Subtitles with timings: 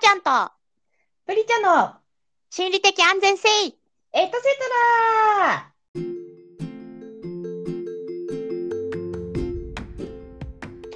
[0.00, 0.30] ちゃんと
[1.26, 1.94] プリちゃんの
[2.50, 3.72] 心理的安全性エト
[4.12, 4.30] セト
[5.40, 5.72] ラ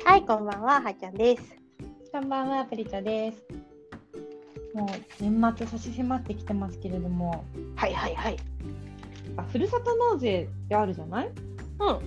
[0.04, 1.42] はい、こんばんは、はーちゃんです。
[2.12, 3.42] こんばんは、プリちゃんです。
[4.72, 4.88] もう
[5.21, 7.44] 年末差し迫ってきてますけれども、
[7.74, 8.37] はいはいはい。
[9.37, 11.30] あふるさと納税ってあるじゃない？
[11.80, 11.87] うん。
[11.88, 12.00] は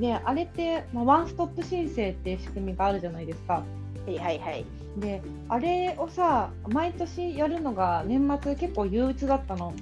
[0.00, 3.62] で、あれって、まあ、ワンストップ申請っていう仕組みがあるじゃないですか。
[4.08, 4.64] いはいはい。
[4.96, 9.72] で、あれをさ、毎年やるのが年末結構憂鬱だったの。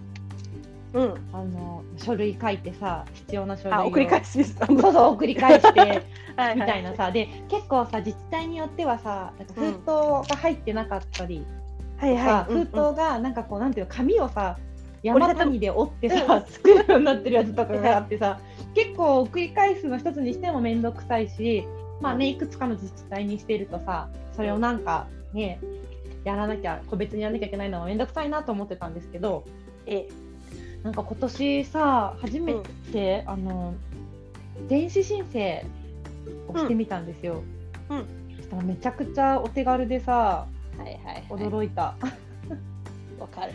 [0.95, 1.15] うん。
[1.33, 4.45] あの書類書いてさ、必要な書類をあ、送り返し。
[4.45, 6.02] そうそう、送り返して。
[6.39, 11.45] はみたいなさ、で結構さ自治体によってはさ封筒が入ってなかったり
[11.99, 12.52] はいとか、はい。
[12.52, 14.57] 封筒がなんかこうなんていうの紙をさ
[15.02, 18.38] 山谷で折ってうんさ、作るようになってるやつとかがあってさ
[18.75, 21.66] 結構送り返すの一つにしても面倒くさいし
[22.01, 25.61] まあねいくつかの自治体にしてるとさそれをなんかね
[26.24, 29.45] やらなきゃ個別にやらなきゃいけないのは面倒くさいなと思ってたんですけど
[29.87, 30.09] え、
[30.82, 32.54] なんか今年さ初め
[32.93, 33.74] て、あの
[34.69, 35.65] 電子申請
[36.49, 37.43] をしてみたんですよ。
[37.88, 41.24] うんそしたらめちゃくちゃお手軽でさはいはい、はい。
[41.29, 41.95] 驚いた。
[43.19, 43.52] わかる。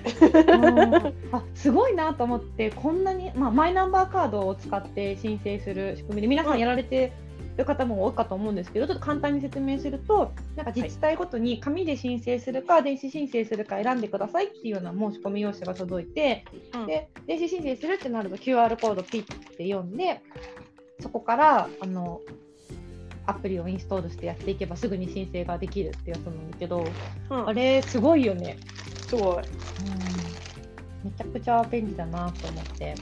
[0.47, 0.93] うん
[1.31, 7.13] あすごいなと思ってこんなに、まあ、マイナンバーカードを使って申請する仕組みで皆さんやられて
[7.57, 16.87] る方も多いかと思うんですけどちょっと簡単に説明するとなんか自治体ごとに紙で申請するか電子申請するか選んでくださいっていうような申し込み用紙が届いてうん。
[16.87, 20.21] で電子申請するってなると QR コードピッて読んで
[20.99, 22.21] そこからあの
[23.25, 26.83] アプリをインストールしてやっていけばすぐに申請ができるってやつなんだけど、
[27.29, 27.47] うん。
[27.47, 28.59] あれすごいよね。
[29.07, 29.43] すごい。
[31.03, 32.95] めちゃくちゃ便利だなと思って、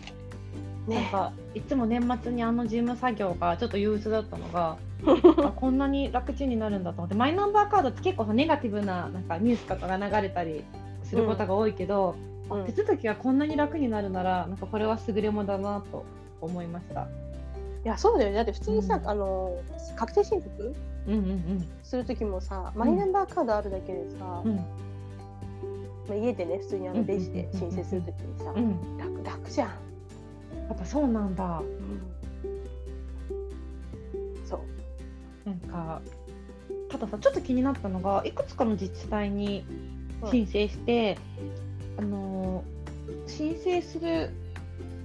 [0.88, 1.10] なんね。
[1.12, 4.78] かいつも年末にあの事務作業がちょっと憂鬱だったのが
[5.46, 10.64] あこんなに楽ちんになるんだと思ってマイナンバーカードって結構さネガティブななんかニュースとかが流れたり
[11.04, 12.32] することが多いけど、うん
[12.66, 16.04] 手続きがこんなに楽になるならなんかこれは優れものだなと
[16.42, 17.08] 思いました。
[17.86, 18.36] いや、そうだよね。
[18.36, 19.58] だって普通にさ、うんあの、
[19.96, 20.76] 確定申告
[21.08, 24.64] うんうんするときもさ、マイナンバーカードあるだけでさ、うんま
[26.12, 29.70] あ、家でね、普通にあのうん電子で申請するときにさ、うんうん楽楽じゃん。
[30.72, 31.62] やっぱそうなんだ。
[34.46, 34.64] そ
[35.46, 35.50] う。
[35.50, 36.02] なんか
[36.90, 39.66] たださちょっと気になったのがいくつかの自治体に
[40.30, 41.18] 申請して、
[41.98, 42.82] あのー
[43.28, 44.32] 申請する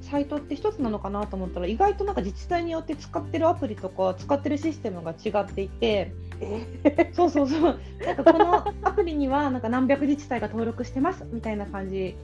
[0.02, 12.16] サイトって一つなのかなと思ったら意外となんか自治体によって使ってるアプリとか使ってるシステムが違っていてえそうそうそうなんかこのアプリにはなんか何百自治体が登録してますみたいな感じ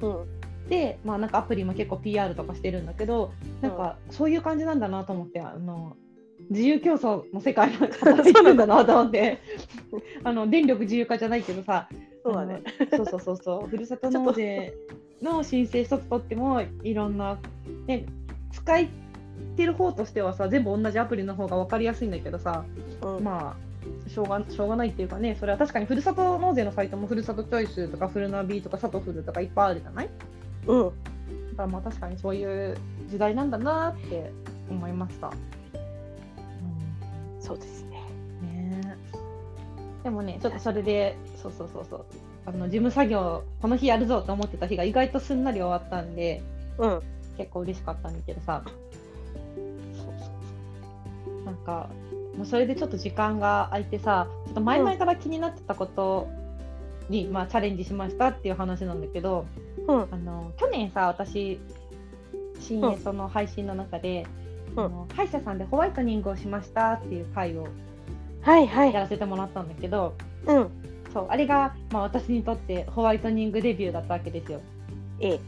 [0.00, 0.16] うん。
[0.68, 4.30] で、まあ、なんかアプリも結構 PR とかしてるんだけどなんかそう。
[4.30, 5.96] いう感じなんだなと思ってあの
[6.50, 9.38] 自由競争の世界が働 いてるんだなと思って。
[10.24, 11.88] あの電力自由化じゃないけどさ
[12.24, 12.62] そうだね。
[12.94, 13.68] そうそうそうそう。
[13.70, 14.74] ふるさと納税
[15.22, 17.38] の申請一つとってもいろんな、
[17.86, 18.04] ね、
[18.52, 18.88] 使い
[19.56, 22.64] てる方としてはさ全部同じアプリの方が分かりやすいんだけどさ
[23.02, 23.24] うん。
[23.24, 30.08] まあしょうがしょうがないっていうかねそれは確かにふるさと納税のサイトもふるさとチョイスとかフルナビとかサトフルとかいっぱいあるじゃない？
[30.66, 30.84] うん。
[30.84, 32.76] だからまあ確かにそういう
[33.08, 34.32] 時代なんだなって
[34.70, 35.30] 思いました。
[37.40, 38.02] そうですね。
[38.42, 42.04] ねえでもねちょっとそれでそうそうそうそう
[42.46, 46.42] あの事務作業この日やるぞと思ってた日が意外とすんなり終わったんで
[46.78, 47.02] うん。
[47.36, 48.74] 結構嬉しかったんだけどさそう
[49.96, 51.90] そうそうなんか
[52.36, 56.28] もうそれでちょっと時間が空いてさちょっと前々から気になってたこと
[57.08, 59.46] に、まあ、チャレンジしましたっていう話なんだけど、
[59.86, 60.08] うん。
[60.10, 61.60] あの去年さ私
[62.60, 64.26] 新エトの配信の中で、
[64.74, 67.68] うんあの歯医者さんでホワイトニングをしましたっていう回を
[68.42, 68.92] はいはい。
[68.92, 70.14] やらせてもらったんだけど
[70.46, 70.70] うん。
[71.14, 74.60] そうあれが、まあ、私にとってホワイトニングデビューだったわけですよ。
[75.20, 75.40] ええ。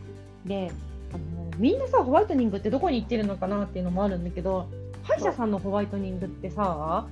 [0.46, 0.70] で
[1.12, 4.66] あのみんなさホワイトニングってどこに行ってるのかなっていうのもあるんだけど
[5.02, 7.06] 歯医者さんのホワイトニングってさ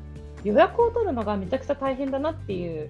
[0.45, 2.89] 予約を取るのがめちゃくちゃ大変だなっていう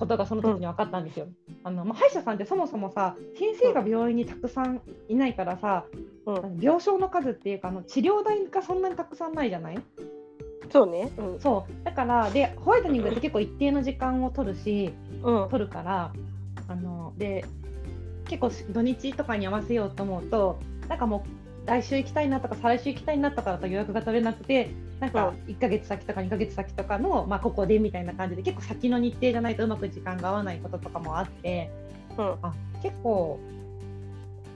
[0.00, 1.28] ことがその時に分かったんですよ。
[1.62, 5.84] あのまあ、歯医者さんってそもそもさ先生が病院にたくさんいないからさ、
[6.26, 6.58] うん。
[6.60, 9.78] 病床の数っていうかあの治療代がそんなにたくさんないじゃない？
[10.70, 11.12] そうね。
[11.18, 11.40] うん。
[11.40, 14.92] そうだからでホワイトニングって結構一定の時間を取るし
[15.22, 15.48] うん。
[15.50, 16.12] 取るから
[16.68, 17.44] あので
[18.26, 20.58] 結構土日とかに合わせようと思うと
[20.88, 21.39] なんかもう
[21.70, 31.70] 来週行きたいなとか再来週行きたいなとかだと予約が取れなくてなんか1ヶ月先とか2ヶ月先とかの、まあ、ここでみたいな感じで結構先の日程じゃないとうまく時間が合わないこととかもあって
[32.18, 32.34] うん。
[32.42, 32.52] あ
[32.82, 33.38] 結構、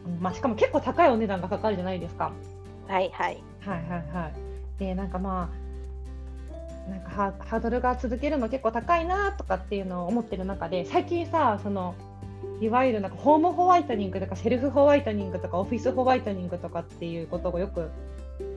[0.06, 2.32] うんまあ、しかも結構高いお値段がかかるじゃないですか。
[2.88, 3.42] はいはい。
[3.60, 4.78] はいはいはい。
[4.80, 5.50] でなんかま
[6.88, 11.94] あなんかハハードルが続けるの結構高いなとかっていうのを思ってる中で最近さその
[12.60, 17.90] いわゆるなんかホームホワイトニングとかセルフホワイトニングとかオフィスホワイトニングとかっていうことがよく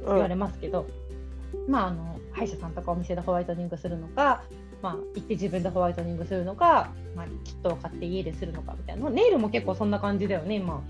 [0.06, 0.88] 言われますけど、
[1.68, 4.44] まああの歯医者さんとかお店でホワイトニングするのか、
[4.82, 9.10] まあ、行って自分でホワイトニングするのか、まあ、キットを買って家でするのかみたいな。
[9.10, 10.84] ネイルも結構そんな感じだよね今。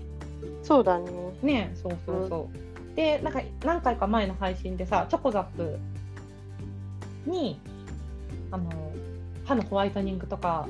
[0.62, 1.10] そうだね。
[1.42, 5.78] ねそうそうそう、でなんか何回か前の配信でさチョコザップ
[7.26, 7.58] に
[8.50, 8.92] あの
[9.44, 10.68] 歯のホワイトニングとか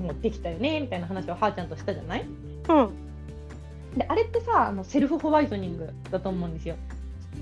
[0.00, 2.24] もできたよねみたいな話をはーちゃんとしたじゃない？
[2.68, 3.96] うん。
[3.96, 6.76] であれってさあのセルフホワイトニングだと思うんですよ。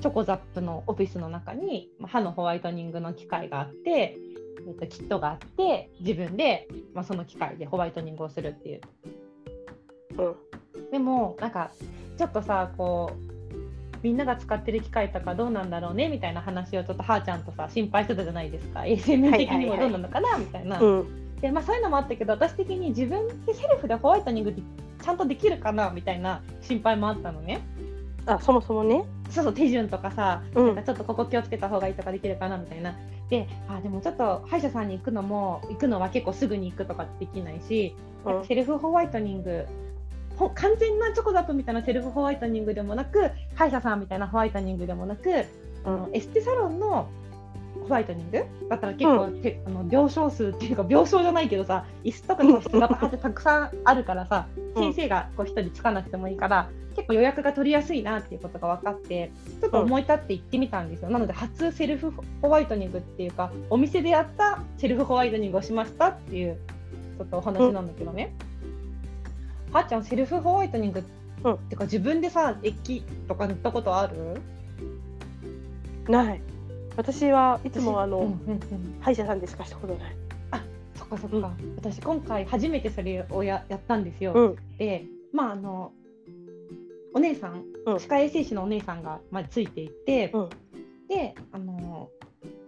[0.00, 8.80] チョコザップのオフィスの中にまあ歯のホワイトニングの機械があって、えっとキットがあって自分で、まあ、その機械でホワイトニングをするっていう。
[10.18, 10.90] うん。
[10.90, 11.70] でもなんか
[12.16, 20.80] ちょっとさこうみんなが使ってる機械とかどうなんだろうねみたいな話をちょっとはーちゃんとさ心配してたじゃないですか衛生面的にもどうなのかなみたいな。
[20.80, 21.27] うん。
[21.40, 24.62] でまあ、そういうのもあったけど私的に自分でセルフでホワイトニングって
[25.02, 27.60] ちゃんとできるかなみたいな心配もあったのね。
[28.26, 29.04] あ、そもそもね。
[29.30, 32.96] そうそう手順とかさ、うんなんかちょっとここ気をつけた方がいいとかできるかなみたいな。
[33.30, 37.94] であでもちょっと歯医者さんに行くのも行くのは結構すぐに行くとかできないし、
[38.24, 39.66] うんセルフホワイトニング
[40.36, 45.44] ほ完全なチョコザップみたいなセルフホワイトニングでもなく歯医者さんみたいなホワイトニングでもなく、
[45.84, 47.08] あのエステサロンの
[47.88, 54.46] ホワイトニングだったら結構、てあの病床数っていうか病床じゃないけどさ椅子とかの人がバーってたくさんあるからさ、
[54.76, 54.92] うん。
[54.92, 59.30] 先生がこう一人つかなくてもいいから結構予約が取りやすいなっていうことが分かって
[59.60, 62.12] ちょっと思い立って行ってみたんですよ、なので初セルフ
[62.42, 66.58] ホワイトニングっていうかお店でやったセルフホワイトニングをしましたっていう
[67.18, 68.34] ちょっとお話なんだけどね、
[69.72, 71.04] はっちゃんセルフホワイトニング
[71.44, 74.40] うんってか自分でさ駅とか塗ったことある？
[76.08, 76.40] ない。
[76.98, 80.16] 私はいつもあの、うんうんうん歯医者さんでしかしたことない。
[80.96, 84.32] そっかそっか、私今回初めてそれをややったんですよ。
[84.34, 84.56] うん。
[84.78, 85.92] でまああの
[87.14, 90.48] お姉さん、うん歯科衛生士のお姉さんが、まあ、ついていて、うん
[91.08, 92.10] であの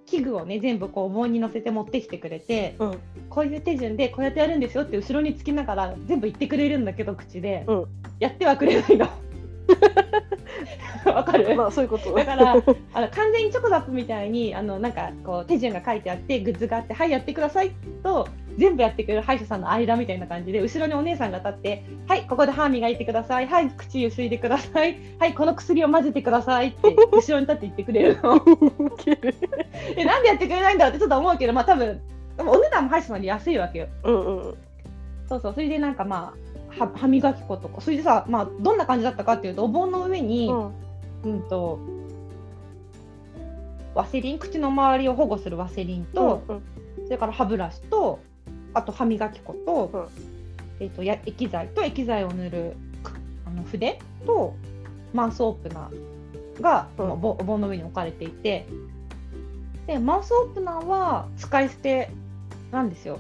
[0.07, 2.99] 器具をね全部こうお盆に乗せて持ってきてくれて、うん。
[3.29, 7.85] こういう手順でこうやってやるんですよって後ろにつきながら全部言ってくれるんだけど口で、うん
[8.21, 9.09] やってはくれないの。
[11.05, 12.15] わかる、まあそういうこと。
[12.15, 17.73] だからあの完全にチョコザップみたいにあのなんかこう手順が書いてあってグッズがあってはいやってください
[18.03, 18.29] と
[18.59, 28.41] 全部やってくれる歯医者さんの間みたいな感じで後ろにお姉さんが立ってはいここで歯磨いてくださいはい口ゆすいでくださいはいこの薬を混ぜてくださいって後ろに立って言ってくれるの。
[29.97, 32.01] えなんでやってくれないんだろうってちょっと思うけどまあ多分
[32.39, 33.87] お値段も歯医者さんより安いわけよ。
[34.05, 34.55] うんうん。
[35.29, 35.55] そうそう。
[35.55, 37.81] それでなんかまあは歯磨き粉とか。
[37.81, 40.73] それでさまあどんな感じだったかっていうとお盆の上に、うん。
[41.23, 41.79] うんと
[43.95, 46.63] ワセリン口の周りを保護するワセリンと、うん
[47.05, 48.21] それから歯ブラシと
[48.73, 50.09] あと歯磨き粉と,、
[50.79, 53.13] えっとや液剤と液剤を塗るく
[53.47, 54.55] あの筆と
[55.13, 57.11] マウスオープナーが、うん。
[57.11, 58.67] お盆の上に置かれていて
[59.87, 62.11] でマウスオープナーは使い捨て
[62.71, 63.19] なんですよ。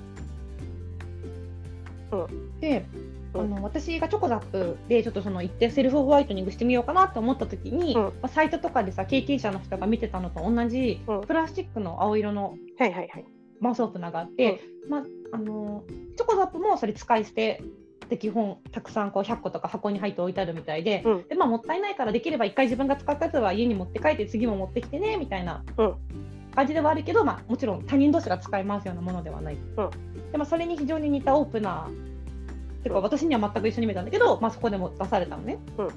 [2.12, 2.86] うで
[3.34, 3.50] あうん。
[3.50, 8.02] の私がチョコザップでちょっとその行ってセルフホワイトニングしてみようかなと思った時に、うん。
[8.02, 11.20] まあ、サイトとかでさ経験者の人が見てたのと同じ、うん。
[11.22, 12.54] プラスチックの青色の。
[13.60, 15.84] マウスオープナーがあって、まあ、あの
[16.16, 17.62] チョコザップもそれ使い捨て
[18.08, 21.28] で基本たくさんこう100個とか箱に入って置いてあるみたいで,、うん。
[21.28, 25.94] でまあ、もったいないからできれば1回自分が使ったやつは家に持って帰って次も持ってきてねみたいなうん。
[26.54, 29.58] 感じではあるけど、まあ、もちろん他人同士が使い回すようなものではない。
[30.32, 32.09] でまあ、それに非常に似たオープナー
[32.82, 35.58] てかうん私には全く一緒に見えたんだけど、まあ、そこでも出されたのね。
[35.78, 35.88] うん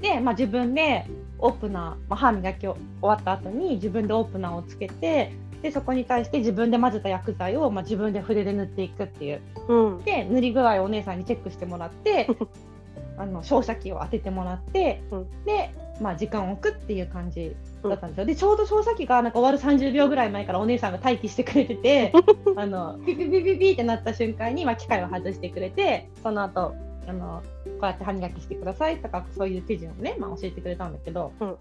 [0.00, 1.06] で、まあ、自分で
[1.38, 10.04] オープナー、まあ、歯磨きを終わった後に自分でオープナーをつけてでそこに対して自分で混ぜた薬剤を、まあ、自分で筆で塗っていくっていううん。
[10.04, 12.28] で塗り具合をお姉さんにチェックしてもらって
[13.16, 15.70] あの照射器を当ててもらって、うんで、
[16.00, 18.26] まあ、時間を置くっていう感じだったんですよ。
[18.26, 22.12] でちょうど照射器がなんか終わる30秒ぐらい前からお姉さんが待機してくれてて
[22.56, 26.74] あのピピピピピってなった瞬間に、まあ、機械を外してくれてその後
[27.06, 31.56] あのこうやって歯磨きしてくださいとかそういう手順をね、まあ、教えてくれたんだけど、うんま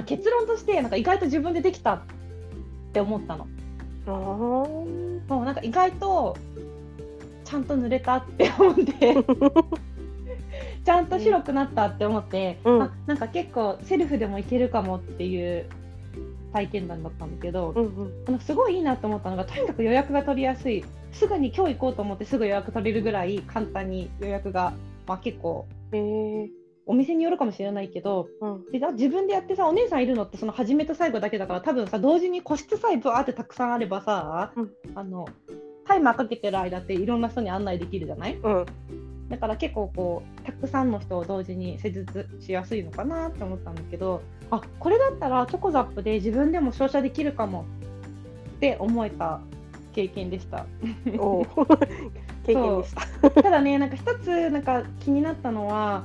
[0.00, 2.00] あ、結論としてなんか意外と自分でできたっ
[2.92, 3.46] て思ったの。
[4.06, 4.86] も
[5.28, 6.36] うなんか意外と
[7.44, 9.16] ちゃんと塗れたって思って
[10.86, 12.82] ちゃんと白くなったって思って、うん。
[12.82, 15.66] あなんか結構セルフでもいけるかもっていう
[16.52, 18.24] 体験談だったんだけど、うんうん。
[18.28, 20.84] あのすごいいいなと思ったのがとにかく予約が取りやすい。
[21.10, 24.74] すぐに今日行こうと思ってすぐ予約取れるぐらい簡単に予約が、
[25.08, 26.50] まあ、結構へえ。
[26.86, 28.64] お店によるかもしれないけどうん。
[28.70, 34.70] で自分でやってさお姉さんいるのってその初めと最後だけだから多分さ同時に個室さえブワーってたくさんあればさ、うん。
[34.94, 35.26] あの
[35.88, 38.36] タイマーかけてる間っていろんな人に案内できるじゃない？
[38.36, 38.66] うん。
[39.28, 47.64] だから結構こうたくさんの人を同時に施術しやすいのかなって思ったんだけどあこれだったらチョコザップで自分でも照射できるかも
[48.56, 49.40] って思えた
[49.92, 50.66] 経験でした。
[52.44, 53.30] 経験でした。
[53.42, 56.04] ただねなんか一つなんか気になったのは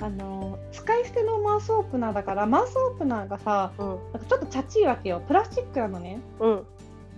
[0.00, 3.86] あの使い捨てのマウスオープナーだからマウスオープナーがさうん。
[3.86, 5.22] なんかちょっとチャチいわけよ。
[5.26, 6.20] プラスチックなのね。
[6.38, 6.48] う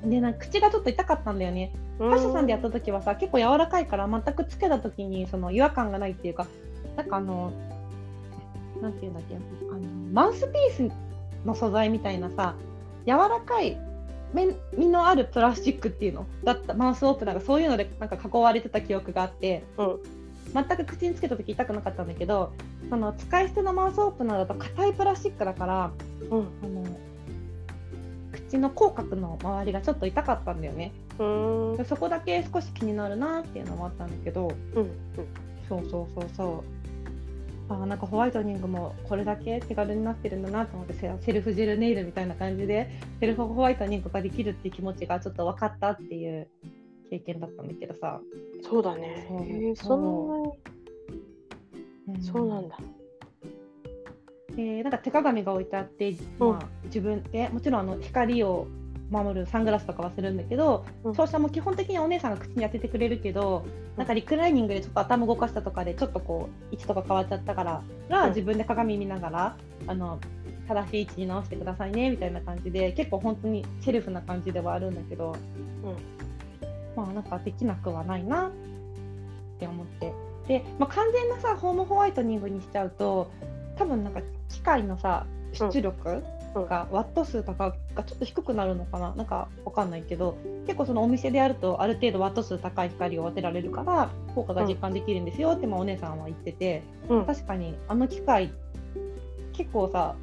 [0.06, 0.10] ん。
[0.10, 1.72] でなんか口がちょっと痛かったんだよね。
[1.98, 6.46] 歯医者さんでやった時はさ結構柔らかいから全くつけた時にその違和感がないっていうか
[6.96, 7.52] なんかあの
[8.80, 9.38] なんていうんだっけあ
[9.74, 9.80] の
[10.12, 10.92] マウスピース
[11.46, 12.54] の素材みたいなさ
[13.06, 13.78] 柔らかい
[14.32, 16.26] 面身のあるプラスチックっていうの？
[16.42, 19.98] だったマウスオープナーがそういうのでなんか囲われてた記憶があって、うん。
[20.54, 22.52] 全く口につけた時痛くなかったんだけど
[22.90, 25.90] その使い捨てのマウスオープナーだと硬いプラスチックだから
[26.30, 26.40] うん。
[26.40, 26.98] あの
[28.32, 30.92] 口の口角の周りがちょっと痛かったんだよね。
[31.18, 34.90] そこだけ少し気になるなっていうのもあったんだけどうん。
[35.68, 36.81] そうそうそうそう
[37.72, 46.48] あーなんかホワイトニングもこれだけ手軽になってるんだなと思ってセセルフジェルネイルみたいな感じでセルフホワイトニングができるっていう気持ちがちょっと分かったっていう
[47.10, 48.20] 経験だったんだけどさ、
[48.62, 49.26] そうだね。
[49.28, 50.36] そえそんな
[52.08, 52.18] に？
[52.18, 52.22] ん。
[52.22, 52.78] そうなんだ。
[54.56, 58.66] でなんか手鏡が置いてあって、まあ、自分でもちろんあの光を
[59.12, 61.14] 守るサングラスとかはするんだけど、うん。
[61.14, 63.64] 照射も基本的にお姉さんが口に当ててくれるけど、
[63.96, 68.28] なんかリクライニングでちょっと頭動かしたとかでちょっとこう位置とか変わっちゃったから、らうん。
[68.30, 70.18] 自分で鏡見ながらあの
[70.66, 75.36] 正しい位置に直してくださいねみたいな感じで結構本当にセルフな感じではあるんだけど、
[76.96, 78.50] まあなんかできなくはないなっ
[79.58, 80.12] て思って。
[80.48, 83.30] で、まあ、完全なさホームホワイトニングにしちゃうと
[83.76, 86.22] 多分なんか機械のさ出力
[86.54, 89.14] うんが、ワット数とかがちょっと低くなるのかな？
[89.14, 97.26] なんかわかんないけど結構そのお店でやるとある程度ワット数高い光を当てられるから効果が実感できるんですよって、まあお姉さんは言っててうん。
[97.26, 98.52] 確かにあの機械
[99.52, 100.14] 結構さ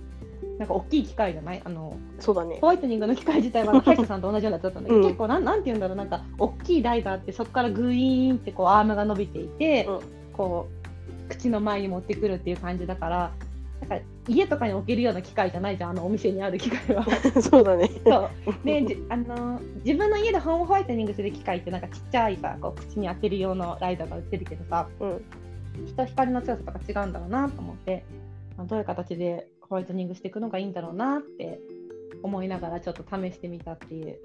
[0.57, 1.61] なんか大きい機械じゃない？
[1.63, 2.57] あのそうだね。
[2.61, 2.67] ホ。
[2.67, 5.03] ワイトニングの機械自体は歯医者さんと同じようなやつだったんだけど、うん。
[5.05, 9.99] 結構なんなんて言うんだろうなんか大きいライダーってそこからグイーンってこうアームが伸びていて、うん。
[10.33, 13.31] こう口の前に持ってくるっていう感じだから
[13.81, 17.05] なんか家とかに置けるような機械じゃないじゃんあのお店にある機械は。
[17.41, 17.89] そうだね。
[18.03, 28.03] そうでじあの自分の家でホームホワイトニングする機械ってなんかちっちゃいさこう口に当てる用のライダーが売ってるけどさうんきっと光の強さとか違うんだろうなと思って、
[28.57, 31.59] まあどういう形でホワイトニングしていくのがいいんだろうなって
[32.21, 34.19] 思いながらちょっと試してみたっていう。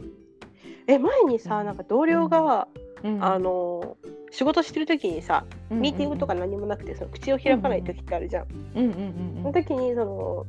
[0.87, 2.84] え前にうんさなんか同僚がうん
[3.21, 3.97] あの
[4.31, 8.47] 仕事してる時にさミーティングとか何もなくてその口を開かない時ってあるじゃん。
[8.75, 8.99] うんうんうんそ
[9.39, 9.43] うん。
[9.43, 10.47] の時にその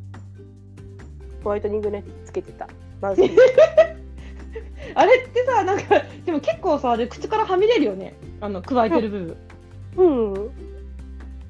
[1.44, 2.68] ホワイトニングのやつつけてた。
[4.96, 8.16] あれってさなんかでも結構さあれ口からはみ出るよね。
[8.40, 9.38] あの加えてる部分、
[9.98, 10.34] うん。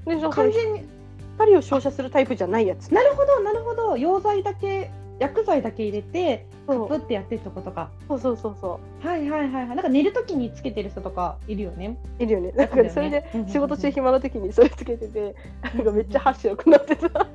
[0.05, 0.95] で完全に。
[1.35, 2.93] 光を照射するタイプじゃないやつ。
[2.93, 3.95] なるほどなるほど。
[3.95, 12.23] 溶剤だけ薬剤だけ入れてそうプってやってってことかそうそうそうそはいはいはいはいなんか寝るときにつけてる人とかいるよねう。
[12.23, 12.51] いるよね。
[12.57, 17.09] なんかそれで仕事中暇な時にそれつけてて、なんかめっちゃ箸良くなってた。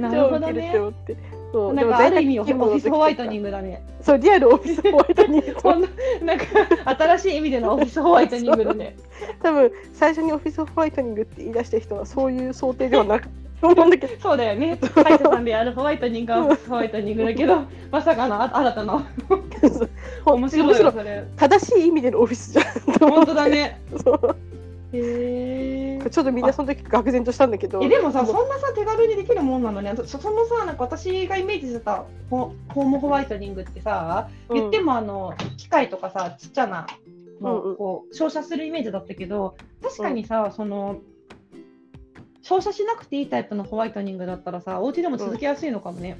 [0.00, 0.72] なるほどね。
[1.52, 3.50] そうなんかある意味オフィスホワイトニング。
[3.50, 5.54] だねそうリアルオフィスホワイトニング。
[5.62, 5.88] ほんの
[6.22, 6.44] なんか
[6.84, 8.96] 新しい意味でのオフィスホワイトニングだね
[9.40, 13.28] 多分最初にオフィスホワイトニングって言い出した人はそういう想定ではなく
[13.68, 14.20] と思うんだけど。
[14.20, 14.78] そうだよね。
[14.94, 19.06] 歯医者さんでやるホワイトニングはホワイトニングだけどまさかのあ新たな。
[20.26, 21.24] 面白いそれ。
[21.36, 22.64] 正しい意味でのオフィスじゃん。
[22.98, 23.80] 本当だね。
[24.02, 24.36] そう。
[24.96, 27.82] へえちょっとみんなその時愕然としたんだけど。
[27.82, 29.94] えでもさそんなさ手軽にできるもんなのね。
[29.96, 36.86] そそのさなんか私がイメージしてたホホームホワイトニングってさ言ってもあの機械とかさちっちゃな
[37.40, 37.76] のうんうん。
[37.76, 41.00] こう照射するイメージだったけど確かにさ、その
[42.44, 46.18] 照射しなくていいタイプのホワイトニングだったらさお家でも続けやすいのかもね、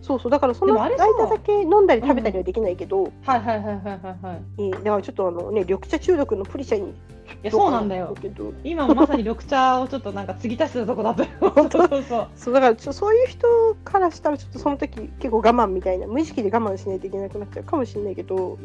[0.00, 0.32] そうそう。
[0.32, 4.62] だからその間だけ飲んだり食べたりはできないけど、はいはいはいはいはいはい。
[4.64, 6.94] いいだからちょっとあのね緑茶中毒のプリシャにい
[7.42, 8.16] やそうなんだよ。
[8.18, 8.54] けど。
[8.64, 11.28] 今もまさに緑茶をちょっとなんか継ぎ足してたとこだったよ
[11.70, 12.28] そうそうそう。
[12.34, 18.56] そうだからちょそういう人からしたらちょっとその時結構我慢みたいな無意識で我慢しないといけなくなっちゃうかもしれないけど。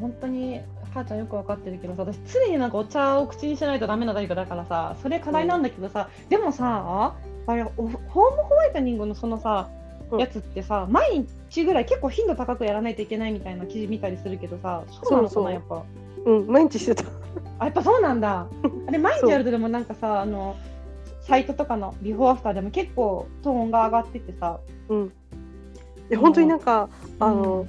[0.00, 0.60] 本当に
[0.92, 7.14] 母ちゃんよく分かってるけどさ私常になんかお茶を口にしないとダメなタイプだからさそれ課題なんだけどさ、でもさ
[7.46, 9.68] あれおホームホワイトニングのそのさ
[10.10, 15.84] うんやつってさ毎日ぐらい結構頻度高くやらないといけないみたいな記事見たりするけどさそうなのかなやっぱ
[16.26, 17.04] うん毎日してた
[17.58, 18.46] あやっぱそうなんだ。
[18.88, 20.56] あれ毎日やるとでもなんかさあの
[21.20, 24.58] サイトとかのビフォーアフターでも結構トーンが上がっててさ。
[24.88, 25.12] うん。
[26.08, 26.88] で本当になんか、
[27.20, 27.66] うんあの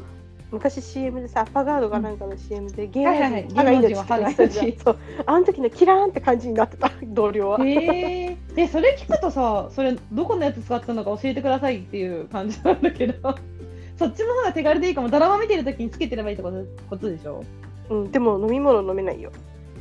[0.53, 3.47] 昔 CM でさアパガードがなんかの CM で芸はいはいはい
[3.81, 7.65] 能人歯が命って言ってたそうあの時のキラーンって感じになってた 同僚は。
[7.65, 8.37] へえ。
[8.55, 13.35] でそれ聞くとさそれどこのやつ使ったのか教えてくださいっていう感じなんだけど。
[13.97, 15.09] そっちの方が手軽でいいかも。
[15.09, 17.43] ドラマ見てるときにつけてればいいってことことでしょ？
[17.89, 19.31] うん、でも飲み物飲めないよ。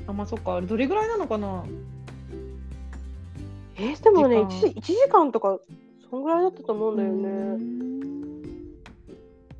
[0.06, 0.60] あ、まあそっか。
[0.60, 1.64] どれぐらいなのかな？
[3.76, 5.58] えーでもね時間 1, 時間とか
[6.10, 7.91] そんぐらいだったと思うんだよね。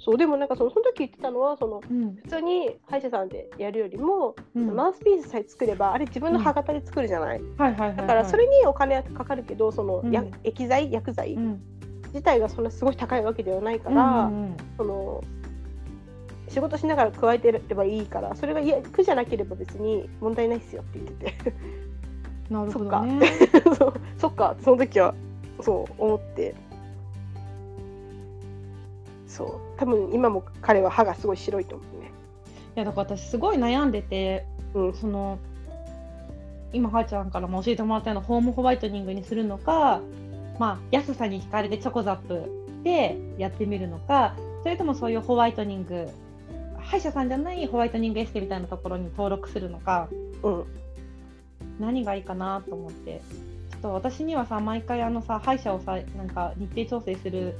[0.04, 2.16] そうでもなんかそのその時言ってたのはそのうん。
[2.25, 4.75] 普通に歯医者さんでやるよりも、うん。
[4.75, 7.40] マウスピースさえ作ればあれ自分の歯型で作るじゃない？
[7.56, 10.90] だからそれにお金はかかるけどその、やうん液剤？
[10.92, 11.35] 薬剤？
[11.35, 11.62] うん。
[12.09, 15.23] 自体がそんなすごい高いわけではないか、からうんその
[16.49, 21.54] 仕事しながら加えてればいいからそれがいや苦じゃなければ別に問題ないっすよって言ってて
[22.50, 23.32] なるほどね。
[23.78, 25.14] そ うそっかその時は
[25.62, 26.54] そう思って
[29.32, 29.78] そう。
[29.78, 32.10] 多分今も彼は歯がすごい白いと思うね。
[32.76, 34.94] いやだから私すごい悩んでて、うん。
[34.94, 35.38] その
[36.72, 40.00] 今はーちゃんからも教えてもらったようなホームホワイトニングにするのか、
[40.58, 42.50] まあ、安さに惹かれてチョコザップ
[42.82, 46.08] でやってみるのかそれともそういうホワイトニング
[46.78, 50.08] 歯医者さんじゃないホワイトニングエステみたいなところに登録するのか
[50.42, 50.64] うん。
[51.78, 53.20] 何がいいかなと思って。
[53.70, 57.54] ちょっと私にはさ毎回あのさ歯医者をさなんか日程調整する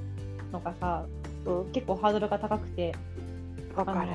[0.53, 1.05] のがさ
[1.47, 2.95] うん結構ハードルが高くて
[3.77, 4.09] わかる。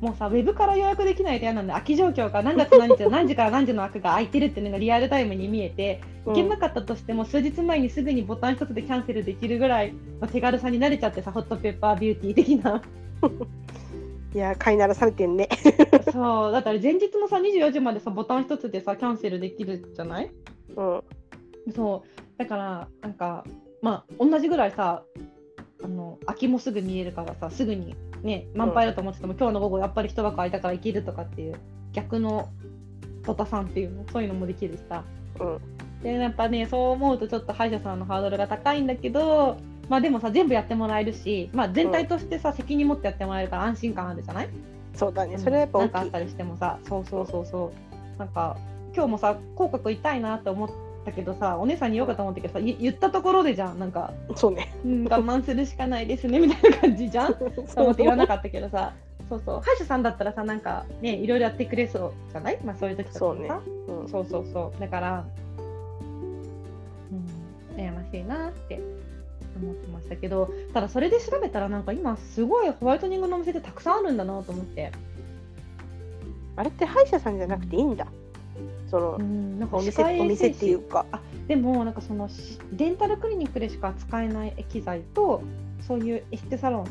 [0.00, 6.32] もうさ、ウェブから予約できないと嫌なんで、空き状況が何月何日の何時から何時の枠が空いてるっていうのがリアルタイムに見えて、うん。
[6.32, 12.82] いけなかったとしても、数日前にすぐにボタン一つでキャンセルできるぐらいの手軽さに慣れちゃってさ、ホットペッパービューティー的な。
[14.34, 15.48] いや飼いならされてんね。
[16.12, 20.30] そう、だってあれ前日のさ、24時までさ、ボタン一つでさ、キャンセルできるじゃない？
[20.76, 21.02] うん。
[21.72, 23.44] そう、だから、なんか、
[23.80, 25.04] まあ、同じぐらいさ、
[25.84, 31.56] あの空きもすぐ見えるからさ、すぐにね、満杯だと思ってても、今日の午後やっぱり一枠空いたから行けるとかっていう、
[31.92, 32.48] 逆の
[33.24, 35.04] ボタさんっていうの、そういうのもできるしさ。
[35.38, 35.58] うん。
[36.02, 39.58] で、やっぱね、そう思うとちょっと歯医者さんのハードルが高いんだけど、
[39.90, 44.48] まあでもさ、全部やってもらえるし、まあ全体としてさ、責任持ってやってもらえるから安心感あるじゃない？
[44.94, 45.36] そうだね。
[45.36, 45.92] それはやっぱ大きい。
[45.92, 46.78] なんかあったりしてもさ。
[46.88, 47.72] そうそうそうそ
[48.16, 48.18] う。
[48.18, 48.56] なんか
[48.94, 50.68] 今日もさ口角痛いなって思っ
[51.04, 54.74] たけどさお姉さんに言おうかと思ったけどさ言言ったところでじゃんなんか、そうね。
[54.84, 57.34] うん、我慢するしかないですねみたいな感じじゃん？
[57.38, 57.44] と
[57.82, 58.92] 思って言わなかったけどさ。
[59.28, 59.60] そうそう。
[59.62, 62.58] 歯医者さんだったらさなんかねいろいろやってくれそうじゃない？
[62.64, 63.48] まあそういう時とかそうね。
[63.88, 64.08] うん。
[64.08, 64.80] そうそうそう。
[64.80, 65.24] だから、
[67.10, 68.80] うん、悩ましいなって
[69.62, 74.92] 思ってましたけどただそれで調べたらなんか今すごいホワイトニングのお店ってたくさんあるんだなと思って。
[76.56, 78.06] あれって歯医者さんじゃなくていいんだ？
[78.90, 81.06] そのうん、なんかお店お店っていうか。
[81.12, 85.42] あでもなんかそのしデンタルクリニックでしか使えない機材と
[85.86, 86.86] そういうエステサロン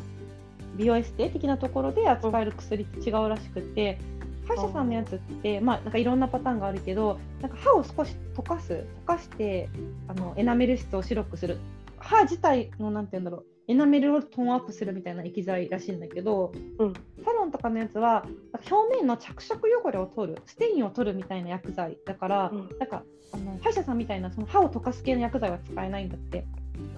[0.76, 3.98] 美容エステ的なところで扱える薬って違うらしくて、
[4.46, 9.68] 歯医者さんのやつって、まあ、なんかいろんなパターンがあるけどなんか歯を少し溶かす溶かして
[10.08, 11.58] あのエナメル質を白くする。
[11.98, 16.92] 歯自体のなんて言うんだろうエナメルをトーンアップするみたいな液剤らしいんだけど、うん。
[17.24, 18.26] サロンとかのやつは
[18.70, 22.68] 表面の着色汚れを取るステインを取るみたいな薬剤だから、うん。
[22.78, 26.44] なんかあの歯医者さんみたいなその歯を溶かす系の薬剤は使えないんだって。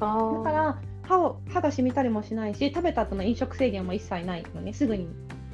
[0.00, 4.72] だから歯を歯が染みたりもしないし食べた後の飲食制限も一切ないのね。
[4.72, 5.08] すぐに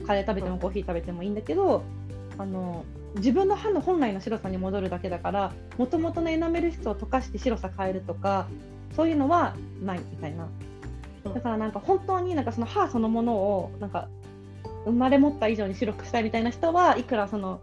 [0.06, 1.82] カレー食べてもコーヒー食べてもいいんだけど、
[2.38, 8.48] あの自分の歯の本来の白さに戻るだけだからもともとのエナメル質を溶かして白さ変えるとか
[8.96, 10.44] そういうのはないみたいな。
[10.44, 10.71] うん
[11.24, 14.08] だからなんか本当になんかその歯そのものをなんか
[14.84, 17.60] 生まれ持った以上に白くしたいみたいな人はいくらその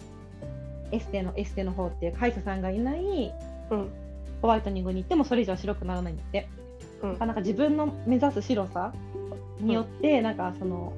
[0.91, 3.33] エステのエステの方っていうか歯医者さんがいない
[3.71, 3.89] うん。
[4.41, 6.47] ホワイトニングに行ってもそれ以上白くならないんだって。
[7.01, 7.19] うん。
[7.19, 8.93] なんか自分の目指す白さ
[9.59, 10.93] によって、なんかその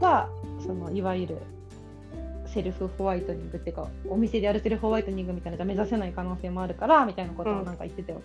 [0.00, 0.28] が
[0.66, 1.38] そのいわゆる
[2.46, 8.22] セルフホワイトニングっていうかお店でやるセルフホワイトニングみたいなのじゃ目指せない可能性もあるからみたいなことをなんか言ってたよ。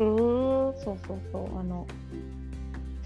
[0.00, 0.80] うーん。
[0.82, 1.58] そうそうそう。
[1.58, 1.86] あの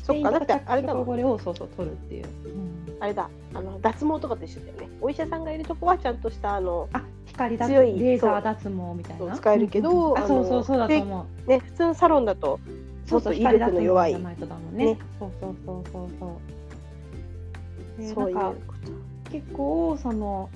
[0.05, 2.27] そっかだってあれだ汚れをそうそう取るっていう。
[2.45, 9.37] うんあれだあの脱毛とかと一緒だよねお医者さんがいるとこはちゃんとしたあのあ光脱強いレーザー脱毛みたいな。
[9.37, 11.49] 使えるけどうんあそうそうそうだと思う。
[11.49, 12.61] ね普通のサロンだと
[13.07, 14.37] そうそうもっと威力の弱いね。
[14.73, 16.40] ねそうそうそうそうそ
[17.99, 18.01] う。
[18.01, 20.49] でそういうこと結構その、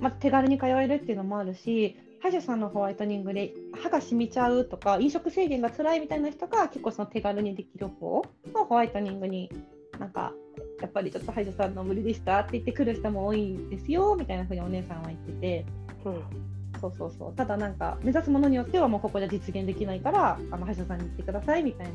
[0.00, 8.22] まあ、手軽に通えるっていうのもあるし歯医者さんのホワイトニングで歯が染みちゃうとか飲食制限が辛いみたいな人が結構その手軽にできる方
[8.54, 9.50] のホワイトニングに
[9.98, 10.32] なんか
[10.80, 15.66] やっぱりちょっと歯医者さんの無理でしたって言ってくる人も多いですよみたいなふうにお姉さんは言ってて。
[16.04, 16.22] うん。
[16.80, 17.34] そうそうそう。
[17.34, 21.92] ただなんか目指すものによってはもうここで実現できないからあの歯医者さんに行ってくださいみたいな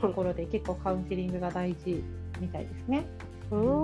[0.00, 2.02] ところで結構カウンセリングが大事
[2.38, 3.06] みたいですね。
[3.50, 3.81] うーん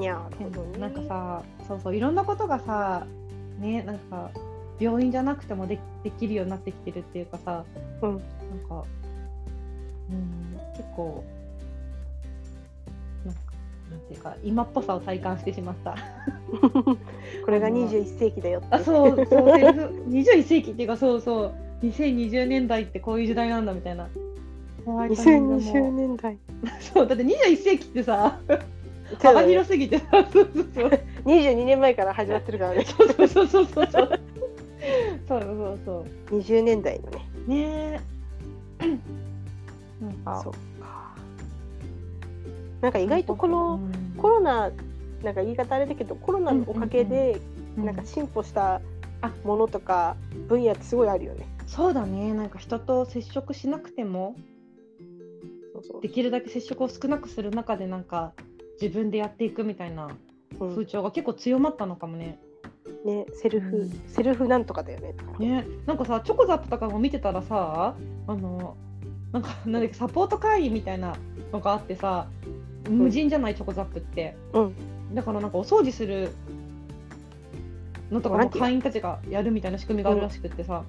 [0.00, 0.28] いや
[0.78, 3.06] なんかさそうそういろんなことがさ
[3.60, 4.30] ねなんか
[4.80, 7.64] 病院じゃなくてもでできるようになってきてるっていうかさ、
[8.02, 8.10] うん。
[8.10, 8.20] なん
[8.68, 8.84] か
[10.10, 11.24] うん結構
[13.24, 13.40] なんか
[13.90, 15.96] なんていうか今っぽさを体感してしまった。
[17.44, 18.68] これが21世紀だよって。
[18.70, 21.52] あそうそうセルフ21世紀っていうかそうそう
[21.82, 24.08] 2020年代ってこういう時代なんだみたいな。
[24.84, 26.38] ホイトニングも2020年代。
[26.80, 28.38] そうだって21世紀ってさ
[29.20, 29.98] 幅広すぎて。
[29.98, 30.90] さそうそうそう
[31.24, 32.84] 22年前から始まってるからね。
[32.84, 33.86] そうそうそうそうそう。
[33.86, 34.20] そう
[35.26, 36.40] そうそう。
[36.40, 37.28] 20年代のね。
[37.46, 38.00] ね。
[38.80, 38.98] え
[40.04, 40.40] なんか。
[40.42, 41.14] そうか。
[42.80, 44.14] なんか意外とこのうん。
[44.16, 44.70] コロナ
[45.22, 47.40] なんか言い方あれだけどコロナのおかげで
[47.78, 48.80] うんなんか進歩した
[49.22, 49.32] あ。
[49.44, 50.16] ものとか
[50.48, 51.46] 分野ってすごいあるよね。
[51.66, 52.32] そうだね。
[52.34, 54.36] なんか人と接触しなくても
[56.02, 58.32] できるだけ接触を少なくする中でなんか
[58.80, 60.08] 自分でやっていくみたいな
[60.60, 60.70] うん。
[60.70, 62.38] 風潮が結構強まったのかもね。
[63.04, 63.90] ねセルフ、うん。
[64.08, 65.14] セルフなんとかだよね。
[65.38, 67.94] ねなんかさチョコザップとかも見てたらさ
[68.26, 68.76] あの
[69.32, 71.16] なんかなんだっけサポート会議みたいな
[71.52, 72.28] のがあってさ
[72.88, 74.36] 無人じゃないチョコザップって。
[74.52, 74.74] うん。
[75.14, 76.30] だからなんかお掃除する
[78.10, 80.84] のとかも会員たちがやるみたいな仕組みがあるらしくってさ、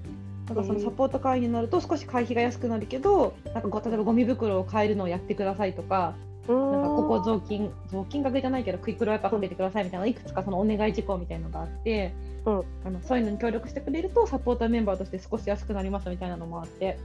[0.47, 0.55] なん。
[0.55, 12.13] かそのサポート会員になると少し会費が安くなるけどなんかこう例えばゴミ袋を変えるのをやってくださいとかうんなんかここ雑巾雑巾額じゃないけどクイックルワイパーかけてくださいみたいないくつかそのお願い事項みたいなのがあって、
[12.45, 12.63] うん。
[12.85, 16.99] あのそういうのに協力してくれるとサポーターメンバーとして少し安くなりますみたいなのもあって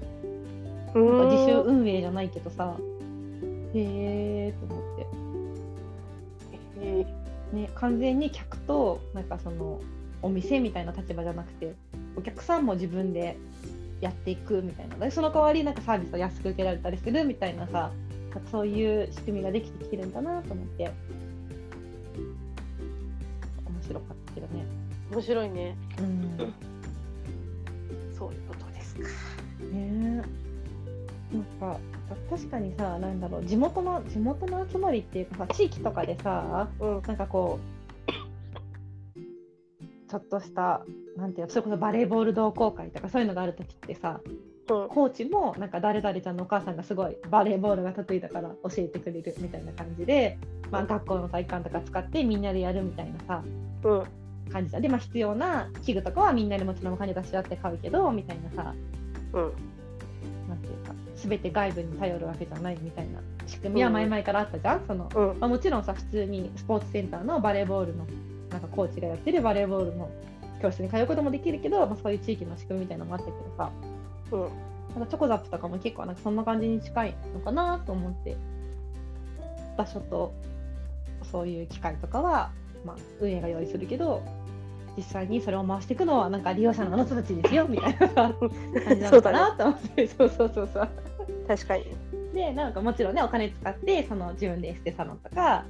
[0.94, 1.18] うん。
[1.18, 2.76] なんか自主運営じゃないけどさ。
[3.72, 5.06] へえーと思って。
[6.82, 7.06] え
[7.52, 9.80] ね、完全に客となんかその
[10.22, 11.74] お店みたいな立場じゃなくて
[12.16, 13.36] お客さんも自分で
[14.00, 14.96] やっていくみたいな。
[14.96, 20.90] でその代わりなんかサービスを安く受けられたりするみたいなさなんかそういう仕組みができてきてるんだなと思って
[23.66, 24.64] 面白かったけどね。
[25.10, 25.76] ー面白いね。
[25.98, 26.52] うん
[28.16, 29.02] そういうことですか。
[29.72, 30.22] ね
[31.32, 31.78] なんか
[32.28, 37.80] 確かにさなんだろう地元の地元の集まりっていうかさ地域とかでさうんなんかこう
[40.10, 40.82] ちょっとした
[41.16, 44.20] なんていうのそれこそバレーボール同好会とかそういうのがある時ってさ
[44.74, 44.84] う。
[44.86, 50.38] んコーチもなんか誰々ちゃんのお母さんがすごいバレーボールが得意だから教えてくれるみたいな感じで、
[50.70, 53.42] まあ、学校の体育館とか使ってみんなでやるみたいなさ。
[53.84, 54.02] うん。
[54.50, 54.80] 感じだ。
[54.80, 58.74] で、まあ、必要な器具とかはみんなでもちろんお金出し合って買うけどみたいなさ。
[59.32, 59.52] うん。
[60.48, 65.40] なんていうか全て外部に頼るわけじゃないみたいな仕組みは前々からあったじゃん、そのうん。
[65.40, 68.06] まあ、もちろんさ普通にスポーツセンターのバレーボールの
[68.50, 70.10] なんかコーチがやってるバレーボールの
[70.60, 73.70] 教室に通うこともできるけど、まあ、そういう地域の仕組みみたいなのもあったけどさ
[74.36, 74.40] う。
[74.46, 78.36] んなんかチョコザップとかも結構なんかそんな感じに近いのかなと思って
[79.76, 80.32] 場所と
[81.30, 82.50] そういう機会とかは、
[82.84, 84.22] まあ、運営が用意するけど
[84.96, 88.34] 実際にそれを回していくのはなんか利用者のあなたたちですよみたいなさ
[88.84, 90.06] 感じなのかなと思って。
[90.08, 90.88] そう,、そうそうそう。
[91.46, 91.84] 確かに。
[92.34, 95.64] でなんかもちろんねお金使ってその自分でエステサロンとか、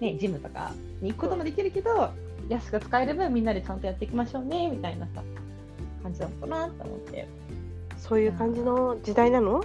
[0.00, 2.10] ね、ジムとかに行くこともできるけど
[2.48, 5.22] 安く使える分みんなでちゃんとやっていきましょうねみたいなさ
[6.02, 7.26] 感じなのかなと思って
[8.08, 9.62] そういう感じの時代なの？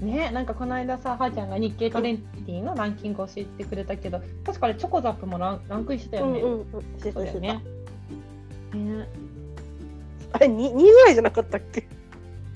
[0.00, 7.60] ねなんかこの間さはーちゃんが日経トレンディのランキングを教えてくれたけど確かにチョコザップもランランクインしてたよね、うんうんよね。
[8.72, 9.08] ね
[10.32, 11.86] あれ二二ぐらいじゃなかったっけ？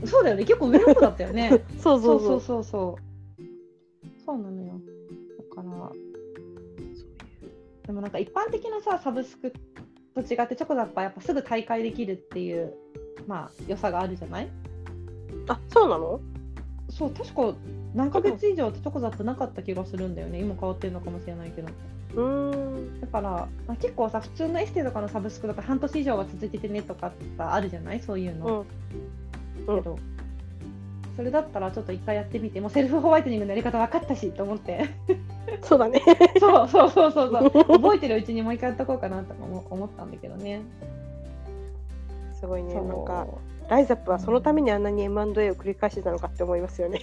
[0.07, 0.45] そうだよね。
[0.45, 1.65] 結構上の方だったよね。
[1.79, 2.17] そうそそう。
[2.17, 3.43] うそうそうそう。
[4.25, 4.81] そうなのよ。
[5.57, 5.91] だから
[7.87, 9.53] でもなんか一般的なさサブスク
[10.15, 12.75] と違ってチョコザップはやっぱすぐ大会できるっていう
[13.27, 14.49] まあ良さがあるじゃない？
[15.49, 16.21] あそうなの？
[16.91, 17.55] そう確か
[17.95, 21.69] 何ヶ月以上ってチョコザップなかった気がするんだよね今変わってるのかもしれないけど
[22.15, 23.01] うーん。
[23.01, 23.31] だから、
[23.67, 28.01] まあ、結構さ普通のエステとかのサブスクだと半年以上は続いててねとかさあるじゃない？
[28.01, 28.47] そういうの、
[29.67, 29.75] うん。
[29.75, 29.99] うんけど
[31.17, 34.91] それだったらちょっと一回やってみてもうセルフホワイトニングのやり方分かったしと思って
[35.63, 36.03] そうだね。
[36.41, 40.63] そうそうそうそうそう覚えてるうちにもう一回やっとこうかなとか思思ったんだけどね
[42.33, 42.75] すごいね。
[42.75, 43.27] なんか
[43.69, 47.01] ライザップはそのためにあんなに M&A を繰り返してたのかって思いますよね。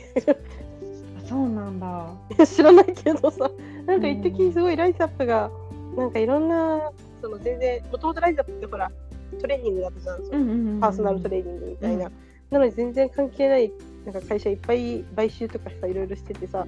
[1.23, 2.13] あそうなんだ
[2.45, 3.49] 知らないけどさ、
[3.85, 5.49] なんか一時すごいライザップが
[5.95, 8.91] なんかいろんなその全然もともとライザップってほら
[9.39, 10.79] トレーニングだったじゃん。
[10.79, 12.05] パーソナルトレーニングみたいな。
[12.05, 12.11] うん
[12.51, 13.71] なのに全然関係ない
[14.05, 16.67] なんか会社いっぱい買収とかさいろいろしててさ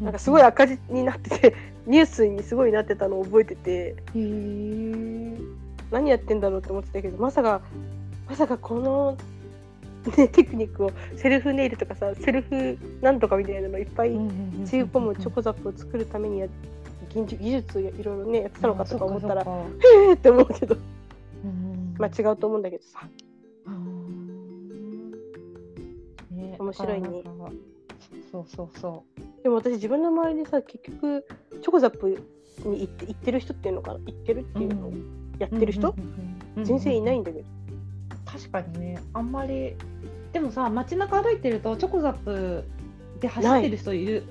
[0.00, 1.54] なんかすごい赤字になってて
[1.86, 5.36] ニュースにすごいなってたのを覚えててへえ
[5.90, 7.60] 何やってんだろうって思ってたけどまさか
[8.28, 9.16] まさかこの、
[10.16, 14.10] ね、テクニックをセルフネイルとかさセルフなんとかみたいなのいっぱい
[14.64, 16.48] つぎ込むチョコザップを作るためにや
[17.10, 19.46] 技術技術をいろいろねやってたのかとか思ったらへ
[20.10, 20.76] えって思うけど。
[21.98, 23.08] まあ違うと思うんだけどさ。
[26.58, 27.08] 面白いね。
[28.32, 29.04] そうそうそ
[29.42, 31.24] でも私自分の周りでさ結局
[31.62, 32.08] チョコザップ
[32.64, 34.00] に行って行ってる人っていうのかな？
[34.00, 34.62] 行ってるってう。
[34.62, 35.92] いうの、うんやってる人、
[36.62, 37.44] 全然いないんだけど、
[38.34, 39.74] 確かにねあんまり
[40.32, 42.64] でもさ街中歩いてるとチョコザップ
[43.20, 44.24] で走ってる人いる、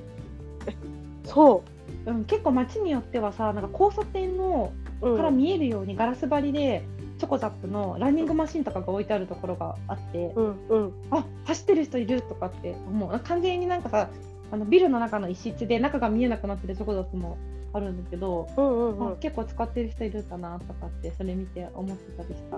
[1.24, 1.64] そ
[2.06, 2.12] う。
[2.12, 5.18] ん、結構街によってはさなんか交差点のう、うん。
[5.18, 6.84] から見えるようにガラス張りで
[7.18, 10.94] チョコザップのランニングマシンとかが置いてあるところがあって、うんうん。
[11.12, 13.20] あ走ってる人いるとかって思う。
[13.22, 14.10] 完全になんかさ
[14.52, 17.38] あのビルの中の一室で中が見えなくなってるチョコザップも
[17.72, 19.14] あるんだけど、うんうんうん。
[19.14, 22.58] あ結構使ってる人いるかなとかってそれ見て思ってたりした。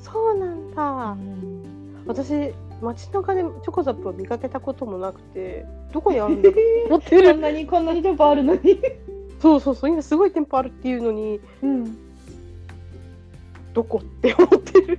[0.00, 0.82] そうなんだ、
[1.12, 1.48] うん
[2.06, 6.54] 私街中でチョコザップを見かけたこともなくてどこにあるんだろ
[6.86, 6.90] う。
[6.90, 8.80] 持ってこんるなにこんなに店舗あるのに。
[9.40, 11.98] そうそうそう今すごい店舗あるっていうのにうん。
[13.74, 14.98] どこって思ってる。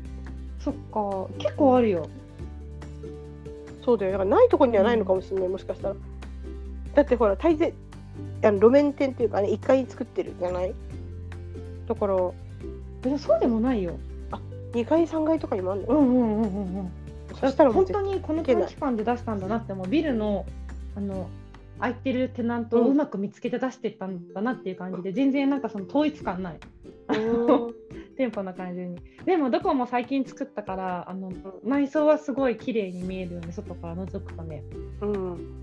[0.59, 2.07] そっか、結構あるよ。
[3.83, 4.11] そうだよ。
[4.11, 5.95] だからないとこにはないのかもしれない、もしかしたら。
[6.93, 7.73] だってほら大抵
[8.43, 10.73] あの路面店っていうかね1階に作ってるじゃない。
[11.87, 12.13] だから
[13.17, 13.97] そうでもないよ。
[14.73, 16.91] 2階3階とかにもあるうんうんうんうんうん。
[17.39, 20.45] そしたら本当にこの短期間で出したんだなってもうビルの
[20.95, 21.29] あの
[21.79, 26.59] 空いてるテナントをうまく見つけて出してったんだなっていう感じで、全然なんかその統一感ない。
[27.07, 27.73] うん
[28.17, 28.97] 店舗な感じに。
[29.25, 31.31] でもどこも最近作ったからあの
[31.63, 33.53] 内装はすごい綺麗に見えるよね。
[33.53, 34.61] 外から覗くとね。
[34.99, 35.59] うん。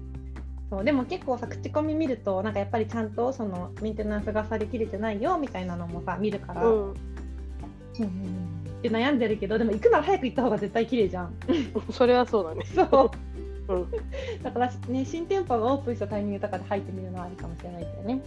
[0.71, 6.95] そうでも結構さ口コミ見るとなんかやっぱりちゃんとそのメンテナンスがされきれてないよみたいなのもさ見るから、うん
[8.89, 11.35] で悩んでるけどでも行くなら早く行った方が絶対綺麗じゃん。
[11.91, 12.65] それはそうだね。
[12.75, 13.11] そ
[13.69, 13.75] う。
[13.75, 13.91] うん。
[14.43, 18.21] だからね新店舗がオープンしたタイミングとかで入ってみるのはありかもしれないけどね。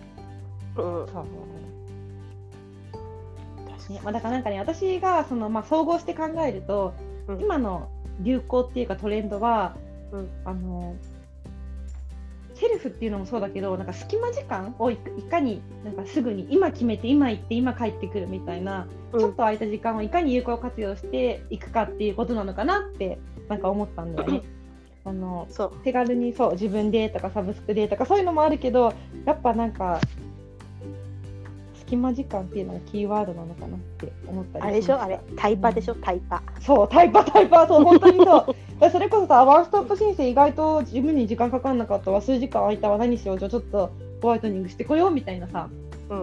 [0.78, 0.84] うん。
[0.84, 1.08] そう。
[3.70, 6.94] 確かねまあ、だからなんかね私がその、まあ、総合して考えると、
[7.28, 7.42] うん。
[7.42, 9.76] 今の流行っていうかトレンドは、
[10.12, 10.30] うん。
[10.46, 10.96] あの
[12.60, 19.20] セルフっていうのもそうだけどなんか隙間時間をいいかになんかすぐに今決めて今行って今帰ってくるみたいな、うん。
[19.20, 23.18] ちょっと空いた時間をいかに有効活用していくかっていうことなのかなって
[23.48, 24.42] なんか思ったんだよね。
[25.06, 25.72] あのそう。
[25.84, 28.94] 手軽にそう自分でとかサブスクでとかそういうのもあるけど
[29.26, 30.02] やっぱなんか
[31.90, 34.98] 隙間時間っていうのがキーワードなのかなって思ったりあれでしょ？
[34.98, 35.20] まあれ？
[35.36, 35.96] タイパでしょ？
[35.96, 36.44] タイパ。
[36.62, 38.56] そうタイパ タイパそう本当にそう。
[38.92, 42.22] それこそさワンストップ申請意外と自分に時間かかんなかったわ。
[42.22, 43.00] 数時間空いたわ。
[43.00, 43.40] 何しよう？
[43.40, 43.90] じゃあちょっと
[44.22, 45.68] ホワイトニングしてこようみたいなさ。
[46.10, 46.20] うん。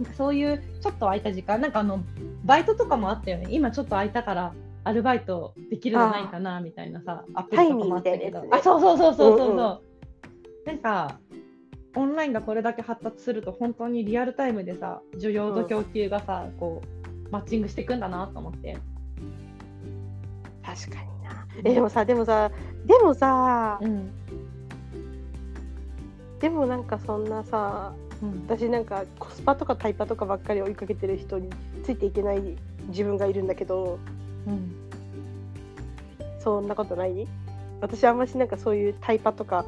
[0.00, 1.60] なんかそういうちょっと空いた時間。
[1.62, 2.00] なんかあの
[2.44, 3.46] バイトとかもあったよね。
[3.48, 4.52] 今ちょっと空いたから
[4.84, 8.48] アルバイトできるのないかなみたいなさアプリとかもあったけど、ね。
[8.52, 9.78] あそうそうそうそうそうそう、うんうん。
[10.66, 11.18] なんか
[11.96, 16.82] オンラインがこれだけ発達すると本当にリアルタイムでさ需要と供給がさ、こ
[17.28, 18.78] うマッチングしていくんだなと思って。
[20.62, 21.46] 確かにな。
[21.64, 22.50] えでもさでもさ
[22.86, 24.10] でもさうん
[26.38, 28.44] でもなんかそんなさうん。
[28.46, 31.50] 私なんかコスパとかタイパとかばっかり追いかけてる人に
[31.82, 32.56] ついていけない
[32.88, 33.98] 自分がいるんだけど
[34.46, 34.74] うん。
[36.40, 37.26] そんなことない？
[37.80, 39.64] 私あんましなんかそういうタイパとか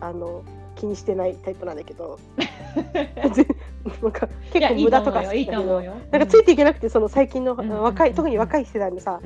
[0.00, 0.44] あの
[0.76, 2.18] 気にしてないタイプなんだけど。
[3.32, 3.46] ぜ
[4.02, 5.46] なんか結構無駄とか好いい。
[5.46, 9.20] なんかついていけなくてその最近の、うん若いうん特に若い世代のさ、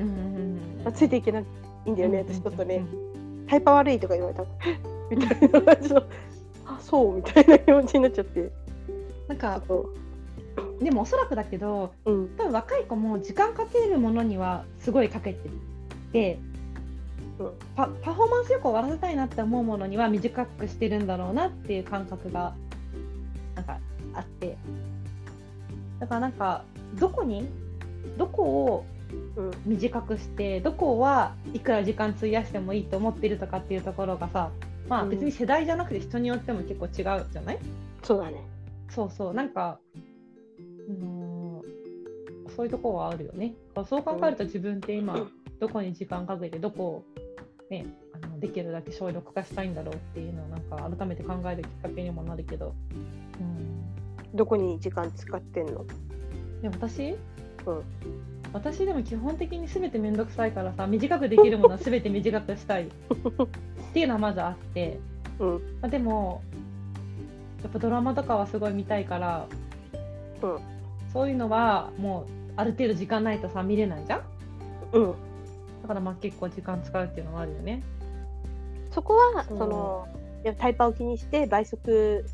[0.93, 1.43] ついていけな
[1.85, 3.11] いんだよね、うん私ちょっとね、うん
[3.47, 4.43] タイパ悪いとか言われた。
[4.43, 4.47] ら
[5.11, 6.03] みたいな感じの。
[6.65, 8.49] あそうみたいな気持ちになっちゃって。
[9.27, 9.89] なんかそ
[10.81, 15.49] でもおそらくだけどう、うん、多分若い子も時間かけるものにはすごいかけて
[16.13, 16.39] て、
[17.41, 22.53] うんパパフォーマンスよく終わらせたいなって思うものには短くしてるんだろうなっていう感覚が
[23.55, 23.79] なんか
[24.13, 24.57] あって。
[25.99, 26.63] だからなんか
[26.99, 27.47] どこに
[28.17, 28.85] どこを
[29.35, 34.51] うん、短くしてどこはいくら時間費やしてもいいと思ってるとかっていうところがさ
[34.87, 35.09] まあうん。
[35.09, 37.59] 別に世代じゃなくて人によっても結構違うじゃない、
[38.03, 38.41] そうだね。
[38.89, 39.33] そうそう。
[39.33, 39.79] なんか、
[40.89, 41.81] あのー
[42.55, 43.53] そういうところはあるよね。
[43.87, 45.25] そう考えると自分って今
[45.59, 47.05] どこに時間かけてどこを、
[47.71, 47.85] ね、
[48.21, 52.75] あのできるだけ省力化したいんだろうっていうのをなんか改めて考えるきっかけにもなるけど、
[53.39, 55.85] うん、どこに時間使ってんの？
[56.61, 57.15] でも私、
[57.65, 57.83] うん。
[58.53, 62.87] 私でも基本的に全て面倒くさいからさ短くできるものは全て短くしたい。
[62.89, 62.89] っ
[63.93, 64.99] ていうのはまずあって。
[65.39, 65.49] うん。
[65.81, 66.41] まあ、でも
[67.63, 69.47] やっぱドラマとかはすごい見たいから、
[70.41, 70.59] うん。
[71.13, 74.21] そういうのはもうある程度時間ないとさ見れないじゃん？
[74.91, 75.11] うん。
[75.11, 75.15] だ
[75.91, 77.83] からまあ結構時間使うっていうのはあるよね。
[78.91, 80.07] そこはその
[80.57, 82.25] タイパを気にして倍速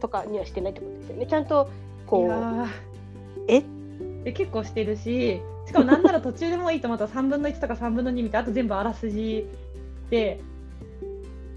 [0.00, 1.26] とかにはしてないってことですよね。
[1.26, 1.68] ちゃんと
[2.06, 3.62] いこうえ？
[4.24, 9.46] え結構してるししかもなんなら途中でもいいと思ったら3分の1とか3分の2見てあと全部あらすじ
[10.10, 10.40] で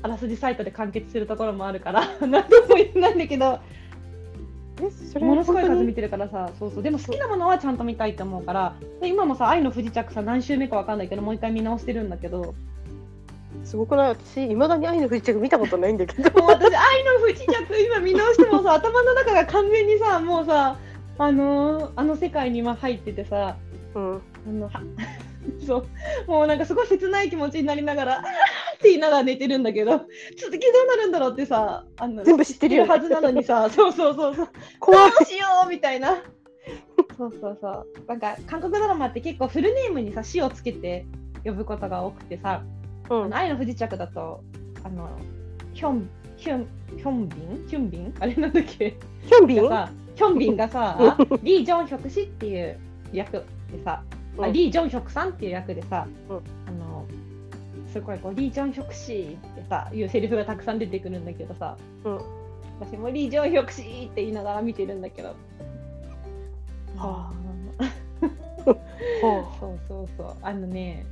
[0.01, 3.59] あらすじサイトで完結するところもあるから 何とも言えないんだけど
[5.19, 6.49] ものすごい数見てるからさ。
[6.59, 6.83] そうそう。
[6.83, 8.75] でも好きなものはちゃんと見たいと思うから。
[9.01, 12.53] で今もさ「愛の不時着」さ何週目かわかんないけどもう一回見直してるんだけど。
[13.63, 14.09] すごくない？
[14.09, 16.31] 私いまだに愛の不時着見たことないんだけど。
[16.41, 20.77] もう私「愛の不時着」今見直してもさ頭の中が完全にさもうさ
[21.17, 23.57] あのーあの世界に今入っててさ。
[23.95, 24.21] うん。
[24.47, 24.81] あのは
[25.65, 25.85] そう。
[26.27, 28.23] もうなんかすごい切ない気持ちになりながら「あー
[28.79, 32.89] って言いながら寝てるんだけど続きどうなるんだろうってさあの全部知ってるよね。
[32.89, 34.35] はずなのにさ そうそうそう。
[34.35, 35.11] そう怖い。
[35.11, 36.15] どうしようみたいな。
[37.17, 37.85] そうそうそう。
[38.07, 41.05] なんか韓国ドラマって結構フルネームにさ「死」をつけて
[41.43, 42.63] 呼ぶことが多くてさ
[43.11, 43.23] 「うん。
[43.25, 44.41] あの愛の不時着」だと
[44.85, 45.09] あの
[45.73, 47.67] ヒョンヒョンヒョンビン？
[47.67, 48.13] ヒョンビン？
[48.21, 48.95] あれなんだっけ？
[49.25, 49.67] ヒョンビン？
[49.67, 52.79] がさヒョンビンがさリー・ジョンヒョク氏っていう
[53.11, 53.33] 役
[53.71, 54.01] でさ、
[54.37, 54.53] あうん。
[54.53, 56.37] リー・ジョンヒョクさんっていう役でさ、うん。
[56.37, 56.88] あの
[57.91, 61.77] すごいこうリー・ジョンヒョク氏ってさいうセリフがたくさん出てくるんだけどさ。
[62.03, 62.19] うん。
[62.79, 65.29] 私もリー・ジョンヒョク氏って言いながら見てるんだけど。
[65.29, 65.35] は
[66.97, 67.33] あ。
[68.63, 70.35] ほ うそうそうそう。
[70.41, 71.05] あのね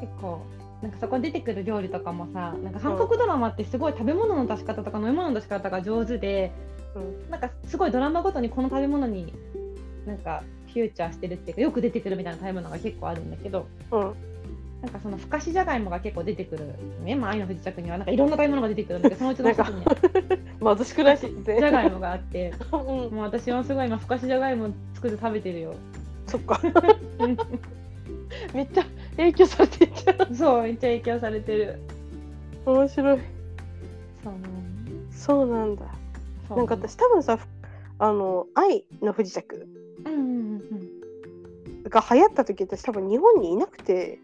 [0.00, 0.40] 結構
[0.82, 6.52] なんかそこに出てくる料理とかもさなんか韓国ドラマってすごい食べ物の出し方とか飲み物の出し方が上手で
[6.94, 7.30] うん。
[7.30, 9.32] なんかすごいドラマごとにこの食べ物に
[10.06, 13.66] なんかフューチャーしてるっていうかよく出てくるみたいな食べ物が結構あるんだけど。
[13.90, 14.29] うん
[14.82, 19.84] なんかそのふかしじゃがいもが結構出てくるね、まあ、愛の不時着にはなんかいろんな食べ物が出てくるんだけどそのうちの一つにね
[20.76, 22.78] 貧しくないしじゃがいもがあってうん。
[22.78, 25.74] もう私はすごい今ふかしじゃがいも作って食べてるよ。
[26.26, 26.60] そっか。
[28.54, 28.84] めっちゃ
[29.16, 29.90] 影響されて
[30.32, 31.80] そうめっちゃ影響されてる。
[32.64, 33.18] 面白い。
[34.22, 34.34] そう
[35.10, 35.82] そうなんだ。
[36.48, 36.58] そう。
[36.58, 37.38] なんか私多分さ
[37.98, 39.66] あの愛の不時着
[40.06, 40.26] うんうんうん
[41.82, 41.90] うん。
[41.90, 44.20] が流行った時私多分日本にいなくて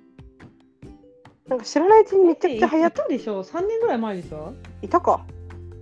[1.48, 5.24] なんか知らないうちにめちゃくちゃ流行っいたでしょ？3年ぐらい前でしょ、いたか。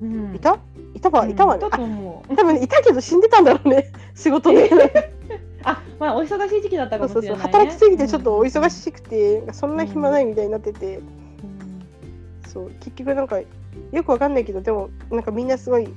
[0.02, 0.34] うん。
[0.34, 0.58] いた？
[0.94, 2.32] いたわいたわねいたと思う。
[2.32, 3.90] あ多分いたけど死んでたんだろうね。
[4.14, 4.70] 仕事で。
[5.64, 11.04] あまあお忙しい時期だったかそうそうもしれない、ね、そう働きすぎてちょっとお忙しくて、なんかそんな暇ないみたいになってて、うん。
[12.46, 12.70] そう。
[12.80, 15.88] 結局なんかよくわかんないけどでもなんかみんなすごい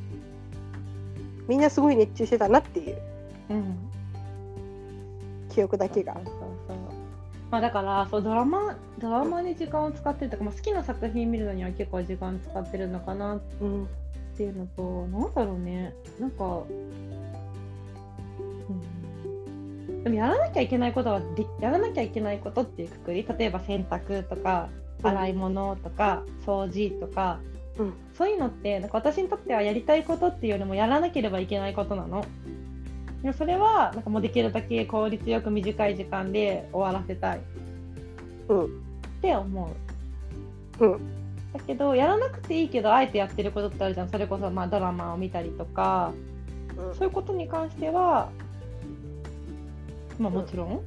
[1.48, 2.98] みんなすごい熱中してたなっていう。
[3.50, 3.78] うん。
[5.50, 6.14] 記憶だけが。
[6.14, 6.37] そうそうそう
[7.50, 13.88] まあだからそうドラマドラマに時間を使ってるとか、まあ、好きな作品見るのには結構時間使ってるのかなっうん。
[14.38, 15.94] ていうのとなんだろうね。
[16.20, 16.72] なんか、う
[19.92, 24.70] ん、でもやらなきゃいけないことはでやらなきゃいけないことっていうくくり例えば洗濯とか
[25.02, 27.40] 洗い物とか掃除とか、
[27.80, 27.94] うん。
[28.16, 32.24] そういうのってなんか私にとってはやりたいことっていうよりもやらなければいけないことなの。
[33.28, 37.40] でもそれはなんかもうできるだけ効率よく短い時間で終わらせたい。
[37.40, 37.42] っ
[38.48, 38.82] うん。
[39.22, 39.70] て思
[40.80, 40.86] う。
[40.86, 41.00] うん。
[41.52, 44.10] だけどやらなくていいけどあえてやってることってあるじゃん。
[44.10, 46.14] それこそまあドラマを見たりとか。
[46.94, 48.30] そういうことに関しては
[50.20, 50.82] まあもちろん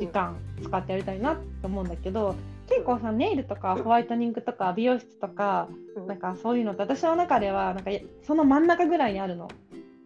[0.00, 2.34] 時間使ってやりたいなって思うんだけど
[2.66, 6.06] 結構さネイルとかホワイトニングとか美容室とかうん。
[6.08, 7.90] なんかそういうのって私の中ではなんか
[8.26, 9.48] その真ん中ぐらいにあるの。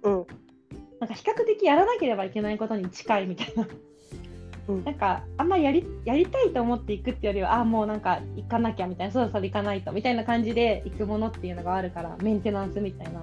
[0.02, 0.26] うん
[1.00, 3.66] なんか比較的やらなければいけないことに近いみたいな。
[4.68, 4.84] うん。
[4.84, 13.20] なんかあんまやりやりたいと思っていくっていうよりはあもうなんか行かなきゃみたいなそろそろ行かないとみたいな感じで行くものっていうのがあるからメンテナンスみたいな、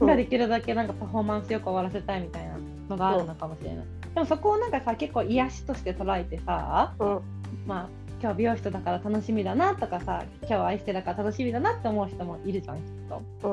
[0.00, 0.06] うん。
[0.06, 2.56] ができるだけなんかパフォーマンスよく終わらせたいみたいな
[2.88, 7.20] のがあるのかもしれない、でもそこをなんかさ結構癒しとして捉えてさうん。
[7.66, 7.88] まあ
[8.20, 13.22] 今日美容室だから楽しみだなとかさ今日は愛してだから楽しみだなって思う人もいるじゃんきっと。
[13.48, 13.52] う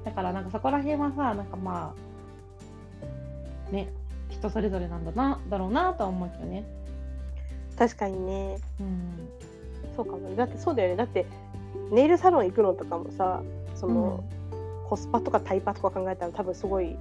[0.00, 0.04] ん。
[0.04, 2.13] だからなんかそこら辺はさなんかまあ
[3.70, 3.92] ね
[4.30, 6.64] 人それぞれなんだなだろうなとは思うけどね。
[7.78, 9.28] 確かにねうん。
[9.96, 11.26] そうかもねだってそうだよねだって
[11.90, 13.42] ネイルサロン行くのとかもさ
[13.74, 14.24] その、
[14.88, 16.96] コスパとかタイパとか考えたら多分すごい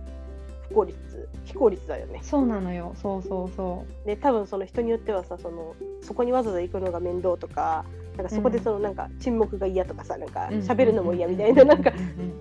[0.70, 2.96] 不効率非効率だよねそうなのよ。
[3.02, 7.86] そうそうそで多分その人によってはさそのそこにわざわざ行くのが面倒とか
[8.18, 10.56] なんかそこでそのなんか沈黙が嫌とかさなんかう。
[10.56, 11.92] 喋るのも嫌みたいななんか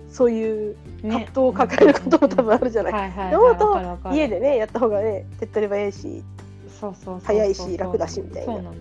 [0.09, 3.11] そういううん葛藤を抱えることも多分あるじゃない。
[3.31, 4.15] とわかるわかる。
[4.15, 6.23] 家でねやった方がね手っ取り早いし
[7.23, 8.71] 早いし楽だしみたいな。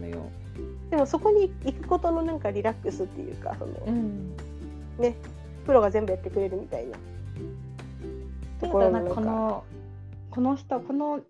[0.91, 4.37] でもそこに行くことのなんかリラックスっていうかその、うん。
[4.99, 5.17] ね
[5.65, 6.99] プロが全部やってくれるみたいな。
[8.61, 9.65] ところなんかこの
[10.31, 11.21] この人この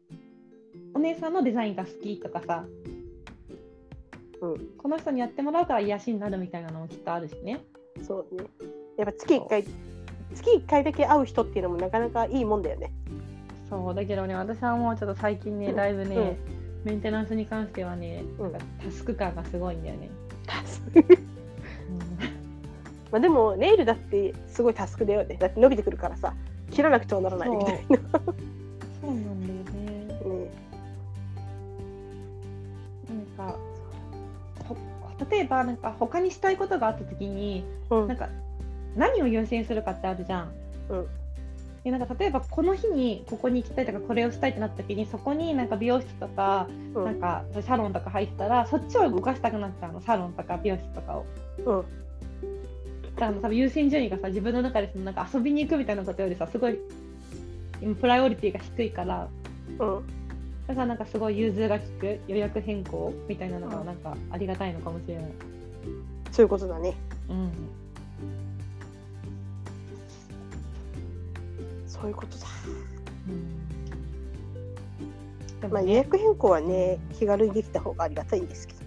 [0.94, 2.64] お姉さんのデザインが好きとかさ、
[4.43, 7.61] うん、この人にやってもらうから癒しになるみたいなのもきっとあるしね。
[8.07, 8.45] そうね。
[8.99, 9.64] やっぱ月1回
[10.34, 12.93] 月1回だけ会う人っていうのもなかなかいいもんだよね。
[13.70, 13.95] そう。
[13.95, 15.76] だけどね私はもうちょっと最近ね、うん。
[15.76, 16.36] だいぶね、
[16.84, 18.53] メンテナンスに関してはね、うん。
[18.53, 20.11] なんかタスク感がすごいんだよね。
[23.12, 25.36] まあでもネイルだってすごいタスクだよね。
[25.36, 26.34] だって伸びてくるからさ
[26.70, 27.78] 切らなくてはならないみたいな。
[27.80, 29.11] そう。
[29.11, 29.61] なんだよ
[35.30, 38.08] 例えばなんか他にしたいことがあった時にうん。
[38.08, 38.28] なんか
[38.96, 40.52] 何を優先するかってあるじゃん。
[40.90, 41.06] うん。
[41.84, 47.04] でなんか例えばこの日にここに行きたいとかこれをしたいってなった時にそこになんか美容室とか、うん。
[47.04, 51.26] なんかサロンとか入ったらそっちを動かしたくなっちゃうのサロンとか美容室とかを。
[51.58, 51.84] うん。
[53.16, 56.78] だから多分優先順位がさ自分の中でそのなんか遊びに行くみたいなことよりさすごい
[57.80, 59.28] 今プライオリティが低いから。
[59.78, 60.21] うん
[60.66, 65.24] だからなんかすごい融通が利く予約変更みたいなのがなんかありがたいのかもしれない。
[66.30, 66.94] そういうことだね
[67.28, 67.50] うん。
[71.86, 72.46] そういうことだ。
[75.60, 78.86] でまあ予約変更はね気軽にできた方がありがたいんですけどね。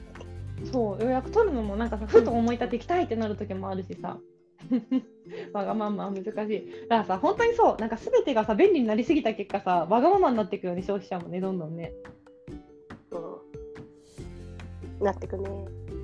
[0.72, 4.18] そう予約取るのもなんかさふと思い立って行きたいってなる時もあるしさ
[5.54, 6.34] わがまま難しい。
[6.34, 6.48] だか
[6.90, 11.92] らさ本当にそうなんか全てがさ便利になりすぎた結果さわがままになっていくように消費者もねどんどんね。
[13.12, 15.02] う。
[15.02, 15.50] んなってくね。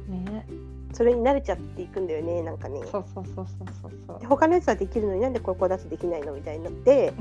[0.10, 0.48] ね。
[0.94, 2.82] それに慣れちゃっていくんだよねなんかね。
[2.92, 3.46] そうそうそうそう
[3.82, 4.20] そうそう。
[4.20, 7.14] で他のやつはできるのになんでここだとできないのみたいになって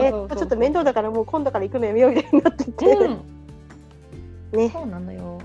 [0.00, 3.20] えちょっと面倒だからもう今度から行くのやめようみたいになってて、うん。
[4.52, 4.70] ね。
[4.70, 5.38] そうなのよ。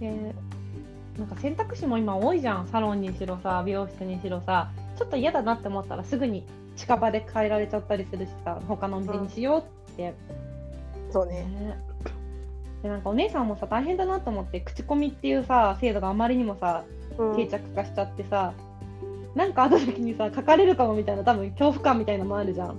[0.00, 0.34] で、
[1.18, 2.66] なんか選択肢も今多いじゃん。
[2.68, 6.44] サロンにしろさ、美容室にしろさ、ちょっと嫌だなって思ったらすぐに
[6.76, 10.14] 近場で変えられちゃったりするしさ、他のお店にしようって。
[11.10, 11.42] そうね。
[11.44, 11.78] ね。
[12.82, 16.84] でなんかお姉さんもさ大変だなと思って口コミっていうさ制度があまりにもさ
[17.16, 17.36] うん。
[17.36, 18.52] 定着化しちゃってさ、
[19.34, 22.76] なんかあった時にさ書かれるかもみたいな多分恐怖感みたいなのもあるじゃん。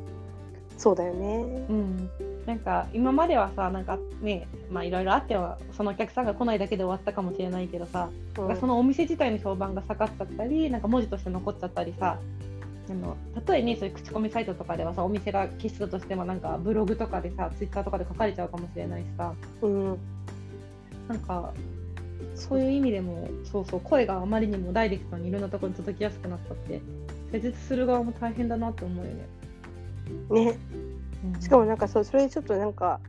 [0.77, 1.37] そうだよね。
[1.69, 2.09] うん、
[2.45, 8.57] なんか今まではさなんかねまあいろいろあってはそのお客さんが来ないだけで終わったかもしれないけどさ、うん。
[8.57, 12.19] そのお店自体の評判が下がっちゃったりなんか文字として残っちゃったりさ
[12.87, 13.17] あの
[13.47, 19.33] 例えねそういう口コミサイトとかではさお店が消したとしてもなんかブログとかでさツイッターとかで書かれちゃうかもしれないしさ。
[19.61, 19.97] うん。
[21.07, 21.51] なんか
[22.35, 26.81] そういう意味でもそうそう声があまりにもダイレクトにいろんなところに届きやすくなったって
[27.31, 29.27] 施術する側も大変だなって思うよね。
[30.31, 30.59] ね。
[30.73, 30.84] うん
[31.39, 32.99] しかもなんかそうそれちょっとなんか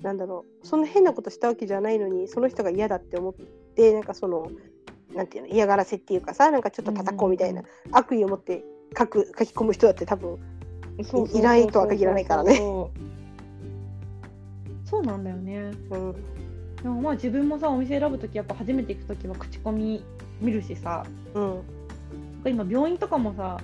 [0.00, 3.34] なんだろうそんな変なことしたわけじゃないのにその人が嫌だって思っ
[3.74, 4.50] てなんかその
[5.14, 7.62] なんていうの嫌がらせっていうかさなんかちょっと叩こうみたいな、
[7.92, 8.64] 悪意を持って
[8.96, 10.38] 書く書き込む人だって多分
[11.32, 12.58] いないとは限らないからね。
[14.84, 15.72] そうなんだよね。
[15.90, 16.14] うん。
[16.82, 20.04] でもまあ自分もさお店選ぶ時やっぱ初めて行く時は口コミ
[20.40, 21.06] 見るしさ。
[21.34, 21.62] うん。
[22.46, 23.58] 今病院とかもさ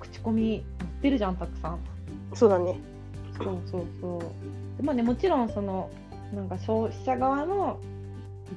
[0.00, 1.78] 口コミ載ってるじゃんたくさん
[2.34, 2.78] そうだね。
[3.38, 3.58] そう。
[3.66, 4.20] そうそう
[4.76, 5.90] でまあねもちろんその
[6.34, 7.78] なんか消費者側の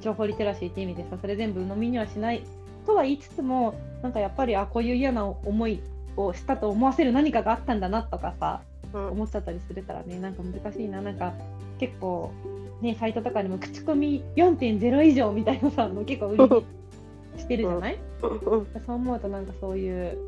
[0.00, 2.42] 情報リテラシーって意味でさそれ全部鵜呑みにはしない
[2.86, 5.80] とは言いつつもなんかやっぱりあこういう嫌な思い
[6.16, 8.62] をしたと思わせる何かがあったんだなとかさ
[8.92, 9.08] うん。
[9.10, 10.18] 思っちゃったりするからね。
[10.18, 11.02] なんか難しいな。
[11.02, 11.34] なんか
[11.78, 12.32] 結構
[12.80, 16.64] ねサイトとかでも口コミ4.0以上みたいなさの結構売りに
[17.38, 18.40] してるじゃない、うん。
[18.86, 20.18] そう思うとなんかそういう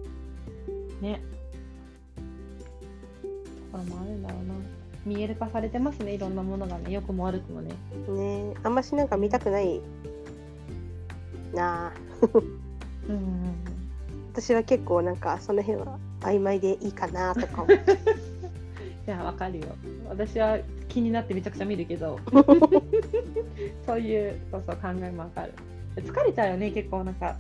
[1.01, 1.23] ね
[3.71, 4.55] ところもあるんだろうな。
[5.07, 6.15] 見える化されてますね。
[6.15, 6.93] いろんなものがね。
[6.93, 7.75] 良くも悪くもね。
[8.09, 9.81] ねあんましなんか見たくない
[11.55, 11.89] な。
[11.89, 11.93] あ
[13.09, 13.55] うん
[14.33, 19.67] 私は結構なんかその辺は曖昧でいいかなとか いやわかるよ。
[20.09, 20.59] 私は
[20.89, 22.19] 気になってめちゃくちゃ見るけど。
[23.87, 25.55] そういうそうそう考えもわかる。
[25.97, 27.05] 疲れちゃうよね結構。
[27.05, 27.37] なんか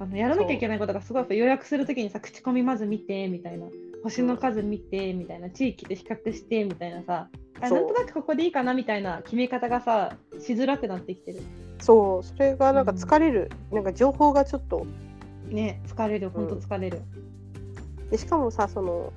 [0.00, 3.66] あのやらなきゃいけないことがすごい予約するときにさ口コミまず見てみたいな
[4.02, 7.28] 星の数見てみたいな地域で比較してみたいなさ
[7.60, 11.42] なんとなくここでいいかなみたいな決め方がさしづらくなってきてる。
[11.80, 14.86] そうそれがなんか疲れる、なんか情報がちょっと
[15.48, 16.30] ね疲れる。
[16.30, 17.02] ほんと疲れる、
[18.10, 19.12] でしかもさその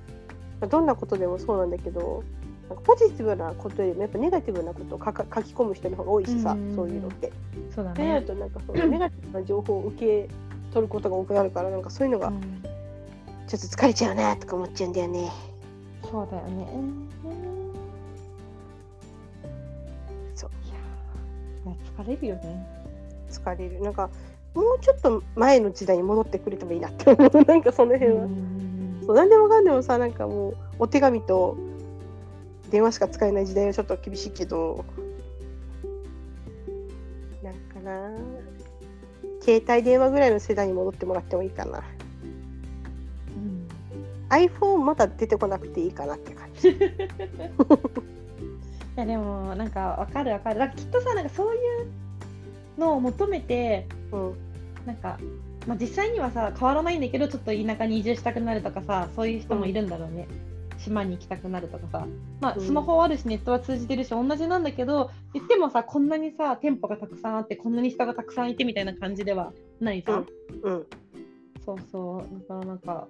[0.68, 2.24] どんなことでもそうなんだけど
[2.70, 7.32] なんかポジティブなことよりもやっぱネガティブなことを書か書き込む人の方が多いしさ、うんうんうんそういうのって。
[7.76, 10.30] そうだってなるね、となんかその ネガティブな情報を受け
[10.74, 12.64] 取ることが多くなるからなんかそういうのがうん
[13.48, 15.32] ちょっと疲れちゃうなとか思っちゃうんだよね。
[16.04, 16.68] そうだよね。
[20.36, 20.50] そう。
[20.66, 22.68] いや疲れるよね。
[23.30, 23.82] 疲れる。
[23.82, 24.10] なんか
[24.54, 27.32] もうちょっと前の時代に戻ってくれてもいいなって思う。
[27.46, 28.28] なんかその辺は、
[29.06, 31.58] そう何でもかんでもさなんかもうお手紙と
[32.70, 34.84] 電話しか使えない時代はちょっと厳しいけど。
[37.42, 38.12] なんかな
[39.42, 41.84] 携帯電話ぐらいの世代に戻ってもらってもいいかな、うん、
[44.32, 46.70] iPhone まだ出てこなくていいかなって感じ。
[46.72, 46.76] い
[48.96, 50.60] やでもなんかわかるわかる。
[50.60, 51.88] だからきっとさなんかそういう
[52.80, 54.34] のを求めてうん。
[54.86, 55.20] なんか、
[55.68, 60.28] まあ、実際にはさ変わらないんだけどちょっと田舎に移住したくなるとかさそういう人もいるんだろうね、
[60.80, 62.08] 島に行きたくなるとかさ。
[62.40, 62.66] まあうん。
[62.66, 70.28] スマホはあるしネットは通じてるし同じなんだけど言ってもさこんなにさ店舗がたくさんあってこんなに人がたくさんいてみたいな感じではないじゃん、
[70.64, 70.86] うん。
[71.64, 72.40] そうそう。
[72.40, 73.08] だからなんか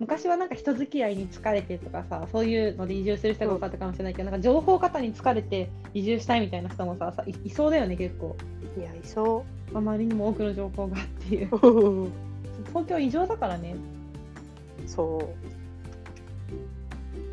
[0.00, 8.36] 昔はなんか人付き合いに疲れてとかさそういうので移住する人が多かったかもしれないけど、なんか情報型に疲れて移住したいみたいな人もささいいそうだよね結構。
[8.78, 9.44] いやいそ
[9.74, 12.06] あまりにも多くの情報がっていう。
[12.06, 12.10] う
[12.68, 13.74] 東京異常だからね。
[14.86, 15.18] そ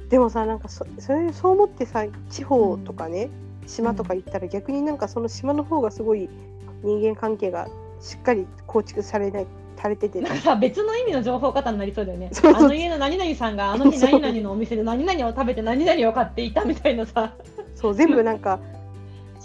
[0.07, 0.09] う。
[0.09, 3.29] でもさなんかそそれそう思ってさ地方とかね、
[3.67, 6.29] 島とか行ったら逆になんかその島の方がすごい
[6.83, 7.67] 人間関係が
[8.01, 12.29] しっかり構築されないされててなんかさ別の意味の情報型になりそうだよね。
[12.31, 12.65] そうそう。
[12.65, 17.33] あの家の何々さんがあの日何々のお店で何々を食べて何々を買っていたみたいなさ。
[17.75, 18.59] そう全部なんか。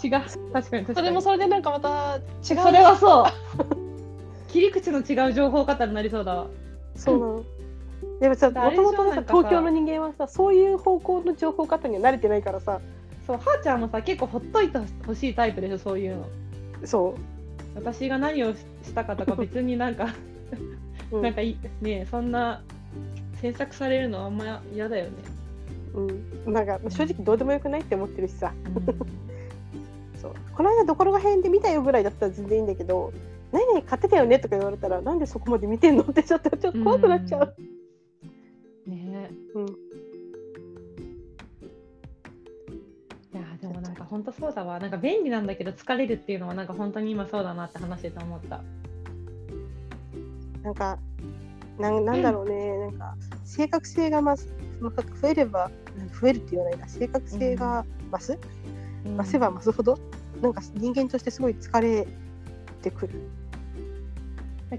[0.03, 0.11] 違う。
[0.11, 0.85] 確かに確かに。
[0.95, 2.61] それもそれでなんかまた違う。
[2.61, 3.25] それはそう。
[4.51, 6.47] 切り口の違う情報型になりそうだわ。
[6.95, 7.43] そうなの。
[8.19, 9.37] でもさ、もともとなんかさ。
[9.37, 12.81] 東京の人間はさ、そういう方向の情報方には慣れてないからさ、
[13.25, 16.25] そうはーちゃんもさ結構ほっといてほしいタイプでしょそういうの。
[16.83, 17.15] そ
[17.75, 20.13] 私が何をししたかとか別になんか、
[21.11, 21.21] う、うん。
[21.21, 22.61] なんかいねそんな
[23.41, 25.11] 詮索されるのはあんま嫌だよね、
[26.45, 28.53] うん、なんか正直どうでもよくないって思ってるしさ、
[30.21, 30.33] そう。
[30.55, 33.11] この間どころが変で見たよぐらいだったら全然いいんだけど、
[33.51, 37.55] 何々買ってたよねとか言われたら、なんでそこまで見てんのってちょっとちょっと怖くなっちゃう。
[38.87, 39.31] ね。
[39.55, 39.65] うん、
[44.11, 44.77] 本当そうだわ。
[44.77, 48.61] なんか便利なんだけど疲れるっていうのはなんか本当に今そうだなって話してて思った。
[50.63, 50.99] なんか
[51.79, 54.53] なんなんだろうね、なんか正確性が増す
[55.21, 55.71] 増えれば
[56.19, 56.89] 増えるって言わないな。
[56.89, 58.37] 正確性が増す、
[59.17, 59.97] 増せば増すほど
[60.41, 62.05] なんか人間としてすごい疲れ
[62.81, 63.13] てくる。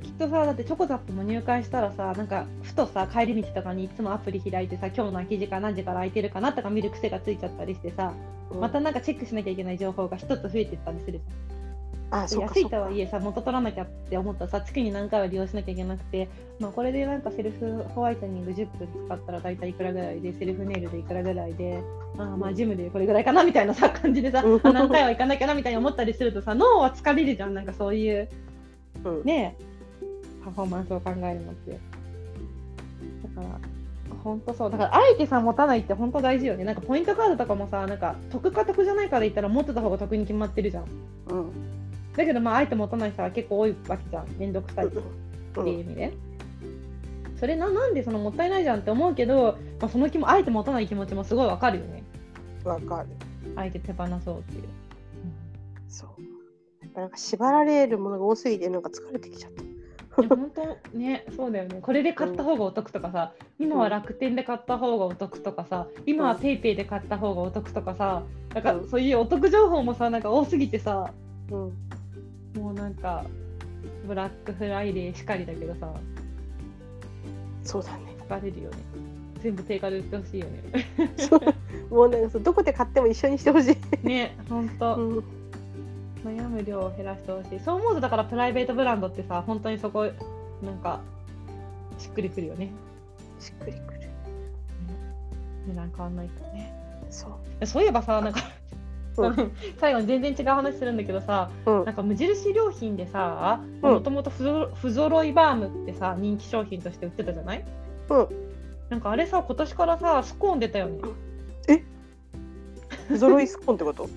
[0.03, 8.13] きっとさだってチョコザップも入会したらさなんかふとさ帰り道とかにいつもアプリ開いてさ今日の空き時間何時から空いてるかなとか見る癖がついちゃったりしてさ。
[8.37, 11.63] うんまたなんかチェックしなきゃいけない情報が一つ増えてったりするじゃん。
[12.13, 16.29] あ、安いとはいえさ元取らなきゃって思ったらさ月に何回は利用しなきゃいけなくて、
[16.61, 21.83] まあ、これでなんかセルフホワイトニング10分使ったら大体いくらぐらいでセルフネイルでいくらぐらいで
[22.19, 27.55] あーまあジムでこれぐらいかなみたいなさ感じでさうん あ何回は行かなきゃなみたいに思ったりするとさ脳は疲れるじゃん。
[27.55, 28.29] なんかそういう
[29.05, 29.25] うん。
[29.25, 29.57] ね
[30.45, 31.71] パフォーマンスを考えるのって。
[31.73, 33.61] だから
[34.23, 34.71] 本当そう。
[34.71, 36.65] だからあえてさ持たないって本当大事よね。
[36.65, 40.85] なんかポイントカードとかもさなんか得か得じゃないかで言ったら持ってた方が得に決まってるじゃん。
[41.29, 41.53] うん。
[42.17, 44.27] だけどまああえて持たない人は結構多いわけじゃん。
[44.39, 44.99] めんどくさいって
[45.57, 46.13] うんいう意味で、
[47.39, 52.03] それななんでそのもったいないじゃんって思うけど、まあ、その気もあえて持たない気持ちもすごいわかるよね。
[52.65, 53.09] わかる。
[53.57, 54.69] あえて手放そうっていう、
[55.89, 56.23] そう。
[56.81, 59.72] やっぱなんか縛られるものが多すぎてなんか疲れてきちゃった。
[60.19, 71.11] いや本当ねそうだよねこれで買った方がお得とかさ今は楽天で買った方がお得とかさ今はペイペイで買った方がお得とかさなんかうんそういうお得情報もさなんか多すぎてさ
[71.51, 71.73] うん。
[72.61, 73.25] もうなんか
[74.07, 75.91] ブラックフライデーしかりだけどさ
[77.65, 78.13] そうだね。
[78.29, 78.77] 疲れるよね
[79.43, 80.63] 全部定価で売ってほしいよね
[81.17, 84.07] そうもうなんかどこで買っても一緒にしてほしい。
[84.07, 85.25] ね本当、うん。
[86.25, 87.61] 悩む量を減らしてほしい。
[87.61, 90.05] そう思うとだからプライベートブランドってさ本当にそこ
[90.63, 91.01] なんか
[91.99, 92.71] しっくりくるよね。
[93.41, 94.01] しっくりくる。
[95.67, 96.73] 値段変わんないとね。
[97.11, 97.67] そう。
[97.67, 98.41] そういえばさなんか
[99.17, 99.53] うん。
[99.79, 101.85] 最後に全然違う話するんだけどさうん。
[101.85, 103.93] なんか無印良品でさうん。
[103.95, 107.65] もともと不揃いバームってさ人気商品として売ってたじゃない？
[108.11, 108.29] うん。
[108.91, 111.01] なんかあれさ今年からさスコーン出たよね。
[113.09, 114.05] 不揃いスコーンってこと？
[114.05, 114.09] う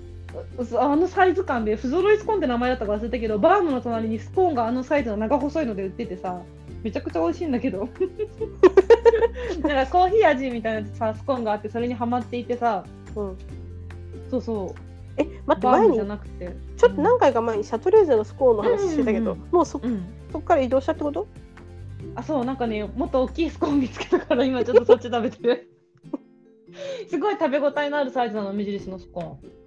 [0.80, 6.42] あのサイズ感で不揃いスコーンって名前だったか忘れたけどバームの隣にスコーンがあのサイズの長細いので売っててさ
[6.84, 7.90] めちゃくちゃ美味しいんだけど。
[9.62, 12.86] なんかコーヒー味みたいなさスコーンがあってそれにはまっていてさ。
[13.16, 13.38] うん。
[14.30, 14.82] そうそう。
[15.18, 16.56] え、待って、前に、なくて。
[16.78, 19.42] ちょっと何回か前にシャトレーゼのスコーンの話してたけど、うん。
[19.42, 20.06] うんもうそうん。
[20.32, 21.28] そこから移動したってこと？
[22.14, 25.70] あそうなんかねもっと大きいスコーン見つけたから今ちょっとそっち食べてる。
[27.10, 29.65] すごい食べ応えのあるサイズなの無印のスコーン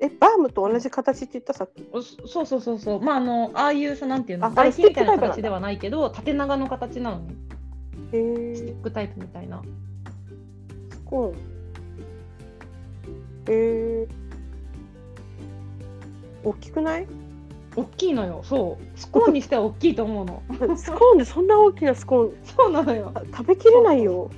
[0.00, 1.52] えバームと同じ形って言った？
[1.54, 3.00] さっきおそそうそうそうそう。
[3.00, 4.46] まああのああいうさなんていうの？
[4.46, 7.34] あ台紙みたいな形ではないけど縦長の形なのね。
[8.10, 9.60] スティックタイプみたいな。
[10.90, 11.34] スコーン
[13.48, 14.08] へえ
[16.44, 17.06] 大きくない？
[17.76, 18.40] 大きいのよ。
[18.44, 18.98] そう。
[18.98, 20.42] スコーンにしては大きいと思うの。
[20.76, 22.32] スコーンでそんな大きなスコーン。
[22.44, 23.10] そうなのよ。
[23.14, 24.30] あ食べきれないよ。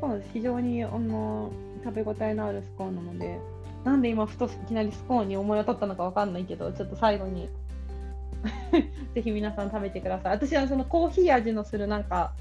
[0.00, 0.30] そうなんです。
[0.34, 1.50] 非常にあの
[1.84, 3.38] 食べ応えのあるスコーンなので
[3.84, 7.48] なんで今ふといきなりスコーンに思い当たったのかわかんないけどちょっと最後に。
[9.14, 10.32] ぜひ皆さん食べてください。
[10.32, 12.32] 私はそのコーヒー味のするなんか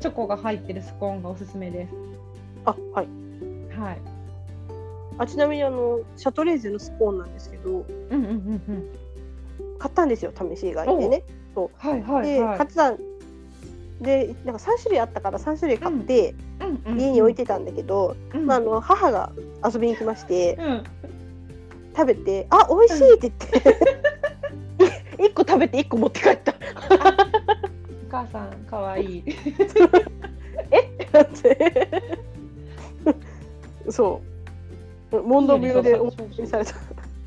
[0.00, 1.94] チョコが入ってるスコーンがおすすめです。
[2.64, 3.08] あはい。
[3.76, 3.98] はい。
[5.18, 9.78] あちなみにあのシャトレーゼのスコーンなんですけどうんうんうんうん。
[9.78, 11.24] 買ったんですよ試し以外でね。
[11.54, 12.58] はいはいではい。
[12.58, 12.92] 買ってた
[14.02, 18.46] でなんか3種類あったから3種類買ってうんうん家に置いてたんだけど、うん。
[18.46, 19.32] まあ、あの母が
[19.64, 20.84] 遊びに来ましてうん。
[21.94, 24.02] 食べて「あ美味しい!」って言って。
[25.22, 26.52] 1個食べて1個持って帰った。
[26.52, 29.24] お母さんかわいい。
[31.12, 31.88] だって。
[33.90, 34.20] そ
[35.12, 35.22] う。
[35.22, 35.98] 問答無用で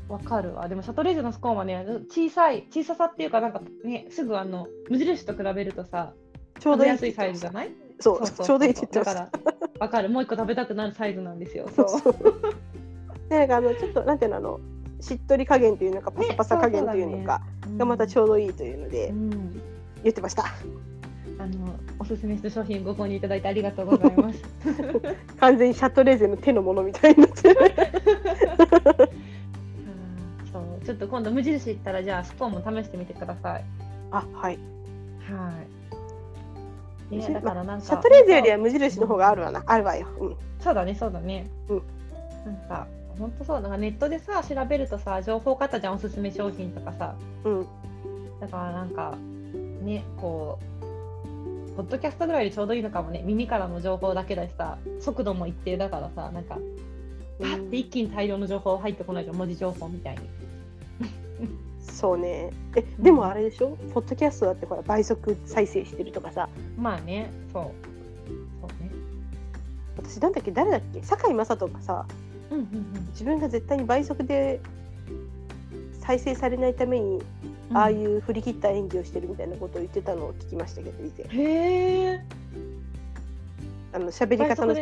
[0.08, 0.68] わかるわ。
[0.68, 6.12] でもシャトレーゼのスコーンはね小さい小ささっていうかなんかねすぐあの無印と比べるとさ
[6.60, 7.70] ちょうどいいサイズじゃない？
[8.00, 9.30] そうちょうどいいって言ってだから
[9.80, 10.08] わかる。
[10.10, 11.68] もう一個食べたくなるサイズなんですよ。
[11.74, 11.86] そう。
[13.28, 14.36] なんかあのちょっとなんていうの？
[14.36, 14.60] あの
[15.00, 17.42] しっとり加減というのかパサパサ加減というのか、
[17.76, 19.30] がまたちょうどいいというのでうん。
[20.02, 20.44] 言ってました。
[21.38, 24.42] あのおすすめした商品ご購入いただいてありがとうございます。
[25.38, 27.54] 完全にシャトレーゼの手のものみたいになって
[30.52, 30.84] そう。
[30.84, 33.64] ちょっと今度無印行ったらじゃあスコーンも試してみてください。
[34.12, 34.58] あはい。
[35.28, 35.66] はい、
[37.10, 39.62] ね、だからなんかシャトレーゼよりは無印の方があるわな。
[39.66, 41.48] あるわよ、うん、そうだねそうだね。
[41.68, 41.82] うん。
[42.44, 42.86] なんか
[43.18, 43.68] 本当そうな。
[43.68, 47.14] んかネットでさ調べるとさ情報型じゃんおすすめ商品とかさ。
[47.44, 47.66] うん、
[48.40, 49.14] だからなんか
[49.82, 53.22] ねこうポッドキャストぐらいでちょうどいいのかもね。
[53.24, 56.58] 耳からの情報だけだしさ速度も一定だからさなんか
[57.38, 59.36] パッて一気に大量の情報入ってこないじゃん。
[59.36, 60.20] 文字情報みたいに
[62.06, 62.52] そうね。
[62.76, 66.48] えでもあれでしょ、ポッドキャストだってほら倍速再生してるとかさ。
[66.78, 67.32] まあね。
[67.52, 67.64] そう。
[68.60, 68.90] そうね。
[69.96, 70.52] 私なんだっけ？
[70.52, 71.02] 誰だっけ？
[71.02, 72.06] 堺雅人がさ
[72.52, 72.66] うんうんう
[73.00, 73.06] ん。
[73.08, 74.60] 自分が絶対に倍速で
[75.98, 77.20] 再生されないために、
[77.74, 82.24] ああいう振り切った演技をしてるみたいなことを言ってたのを聞きましたけど以前へえ。
[83.94, 84.76] あの喋り方の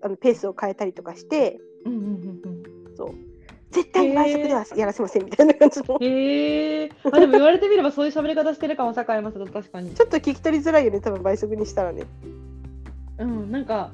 [0.00, 2.55] あのペースを変えたりとかしてうんうんうんうん
[3.70, 5.98] 絶対に倍速ではやらせませんみたいな感じの。
[6.00, 12.04] へえあでも言われてみればそういう喋り方してるかも堺雅人確かにちょっと聞き取りづらいよね多分倍速にしたらね。
[13.18, 13.90] うんなんか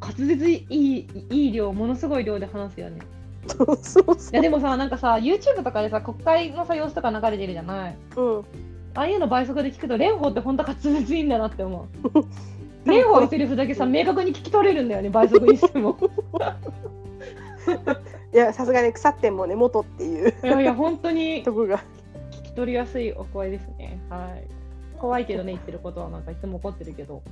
[0.00, 3.00] 滑舌いいいい量ものすごい量で話すよね。
[3.46, 7.96] そうそうそいやでもさなんかさ YouTube とかでさ国会のさ様子とか流れてるじゃない？
[8.16, 8.38] う、うん、
[8.94, 12.08] ああいうの倍速で聞くと蓮舫って本当滑舌いいんだなって思う。
[12.86, 15.98] 蓮舫のセリフだけさ明確に聞き取れるんだよね倍速にしても
[18.32, 20.34] いやさすがに腐ってもね元っていう。
[20.44, 21.82] いやいや本当に とこが。
[22.30, 24.00] 聞き取りやすいお声ですね。
[24.08, 24.46] はい。
[24.98, 27.22] 怖いけどね言ってることはなんかいつも怒ってるけど。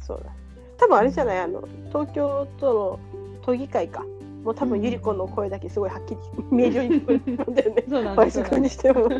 [0.00, 0.32] そうだ。
[0.78, 2.98] 多分あれじゃないあの東京都の
[3.42, 4.04] 都議会か。
[4.44, 6.20] もう多分ゆり子の声だけすごいはっきり
[6.52, 7.84] 明瞭に聞こえるんだよね。
[7.90, 9.08] そうなん倍です速にしても。
[9.10, 9.18] さ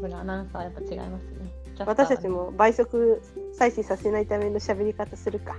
[0.00, 1.52] すがアナウンサーやっぱ違いますね。
[1.78, 5.56] 私たちも倍速再生させないための喋り方するか。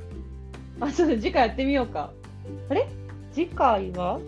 [0.81, 2.11] あちょっと次回やってみようか。
[2.69, 2.87] あれ？
[3.33, 4.19] 次回は？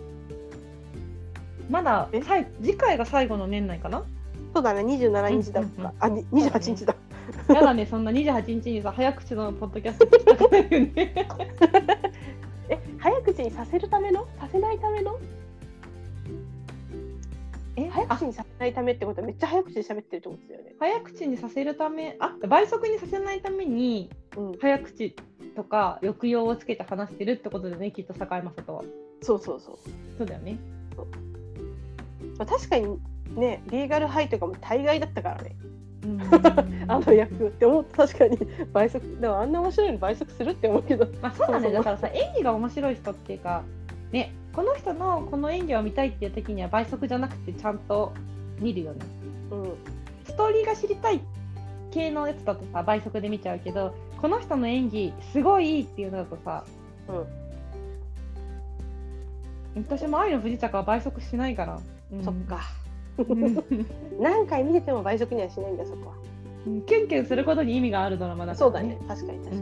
[1.69, 2.09] まだ
[2.61, 4.03] 次回が最後の年内かな？
[4.53, 4.81] そうだね。
[4.81, 5.83] 27日だうんうんうん。
[5.83, 6.95] かあに28日だ。
[7.49, 10.91] やだねそんな28日にさ早口のポッドキャスト聞きたくないよね
[12.69, 14.27] え早口にさせるための？
[14.39, 15.19] させないための？
[17.77, 20.75] えあ早口にさせないためってことはめっちゃ早口で喋ってるってことだよね。
[20.79, 24.57] 早口にさせるためあ倍速にさせないためにうん。
[24.59, 25.15] 早口
[25.55, 28.83] とか抑揚をつけて話してるってことでねきっと堺雅人は。
[29.21, 29.77] そうそうそう、
[30.17, 30.57] そうだよね。
[32.37, 32.99] まあ、確かに
[33.35, 35.55] ねリーガルハイとかも大概だったからね。
[36.05, 36.21] うん。
[36.87, 38.37] あの役って思った確かに
[38.71, 41.07] 倍速でもあんな面白いの倍速するって思うけど。
[41.21, 41.71] まあそうだね。
[41.71, 43.63] だからさ演技が面白い人っていうか
[44.11, 48.13] ねこの人のこの演技を見たいっていう時には倍速じゃなくてちゃんと
[48.59, 49.05] 見るよね。
[49.51, 49.73] うん。
[50.23, 51.19] ストーリーが知りたい
[51.91, 56.63] 系のやつだとさ倍速で見ちゃうけどこの人の演技すごいいいっていうのだとさ
[57.09, 57.11] う
[59.79, 59.83] ん。
[59.83, 61.81] 私も愛の不時着は倍速しないから、
[62.13, 62.23] うん。
[62.23, 62.61] そっか。
[63.17, 63.61] うん。
[64.21, 66.15] 何回見てても倍速にはしないんだそこは。
[66.87, 68.97] キュンキュンすることに意味があるドラマだから、そうだね。
[69.05, 69.61] 確かに確かに、う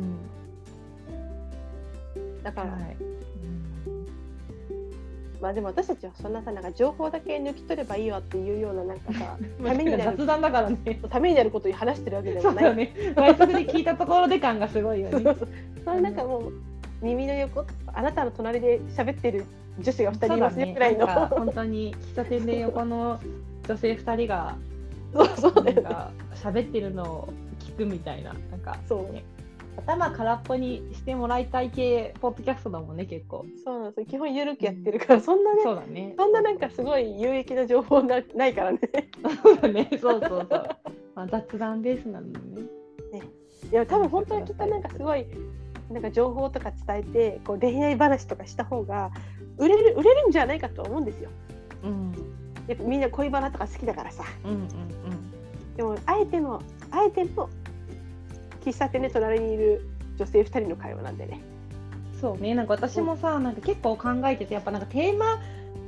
[2.19, 2.43] ん。
[2.43, 2.95] だから、はい
[5.43, 10.77] まあでも私たちはそんなさなんか情報だけ抜き取ればいいわっていうようななんかさ ためになる雑談だからね。
[11.09, 12.53] ためになることに話してるわけでもない。
[12.53, 12.93] そうだね。
[13.13, 15.19] 外国で聞いたところで感がすごいよね。
[15.21, 15.49] そうそう。
[15.83, 16.53] それなんかもう
[17.01, 19.43] 耳の横あなたの隣で喋ってる
[19.81, 21.05] 女子が二人いますよくらいの。
[21.05, 23.19] なんか本当に喫茶店で横の
[23.67, 24.55] 女性二人が
[25.13, 25.53] そうそう。
[25.61, 29.13] だよねなんか喋ってるのを聞くみたいななんかそう。
[29.13, 29.25] ね
[29.77, 33.45] 頭空っぽにしてもらいたい系ポッドキャストだもんね結構。
[33.63, 36.13] そうなんですよ基本ゆるくやってるからそんなねそうだね。
[36.17, 38.79] そんななんかすごい有益な情報なないからね
[39.43, 39.89] そうだね。
[39.99, 40.69] そうそうそう。
[41.15, 42.63] まあ雑談ですなのね。
[43.71, 45.25] いや多分本当にきっとなんかすごい
[45.89, 49.11] なんか情報とか伝えてこう恋愛話とかした方が
[49.57, 51.29] 売れる売れるんじゃないかとは思うんですよ
[51.83, 52.11] うん
[52.67, 54.67] やっぱみんな恋バナとか好きだからさうんうん
[55.75, 56.61] でもあえての
[56.91, 57.49] あえての
[58.63, 59.87] 喫茶店で隣にいる
[60.17, 61.41] 女性2人の会話なんでね。
[62.13, 62.19] うん。
[62.19, 62.55] そうね。
[62.55, 65.41] なんか私もさなんか結構考えててやっぱなんかテーマ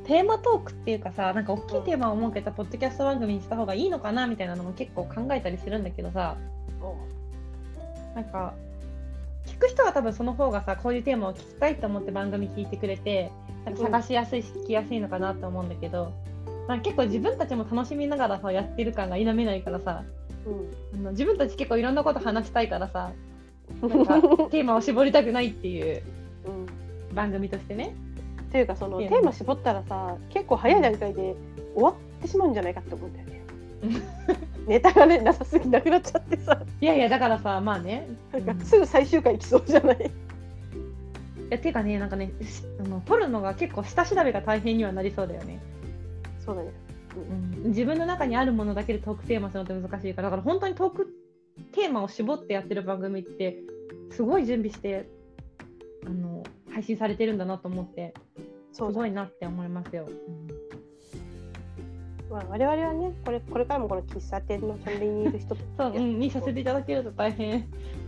[0.06, 6.38] テーマトークっていうかさなんか大きいテーマを設けたポッドキャスト番組にした方がいいのかなみたいなのも結構考えたりするんだけどさ。
[8.16, 8.54] なんか
[9.46, 13.32] 聞く人は多分その方がさこういうテーマを聞きたいと思って番組聞いてくれて
[13.66, 16.14] なんか探しやすいし聞きやすいのかなと思うんだけど、
[16.68, 20.04] なんか結構自分たちも楽しみながらさやってる感が否めないからさ
[20.46, 21.00] うん。
[21.00, 23.12] あの自分たち結構いろんなこと話したいからさ
[23.82, 26.02] なんかテーマを絞りたくないっていう
[27.10, 27.16] うん。
[27.16, 27.96] 番組としてね。
[28.41, 29.32] っていうかそのテーマ。
[29.34, 31.36] 絞ったらさ結構早い段階で
[31.74, 33.41] 終わってしまうんじゃないかって思うんだよね。
[34.68, 36.60] ネタがねなさすぎなくなっちゃってさ。
[36.82, 38.08] いやいやだからさまあね。
[38.32, 38.60] なんかうん。
[38.62, 39.98] すぐ最終回来そうじゃない？
[39.98, 45.60] いやていうかねなんかねしあの撮るのが結構下調べが大変にはなりそうだよね。
[46.43, 46.70] そうだね。
[46.70, 46.85] うん
[47.66, 51.13] 自分の中にあるものだけでトークテーマするのって難しいからだから本当にトーク
[51.72, 53.57] テーマを絞ってやってる番組って
[54.11, 55.09] すごい準備して
[56.05, 58.13] あの配信されてるんだなと思って
[58.72, 60.07] すそうだごいなって思いますよ。
[62.30, 67.66] まあ、我々はねこれこれからもこの喫茶店の隣にいる人と そう、うん、にさせていただけると大変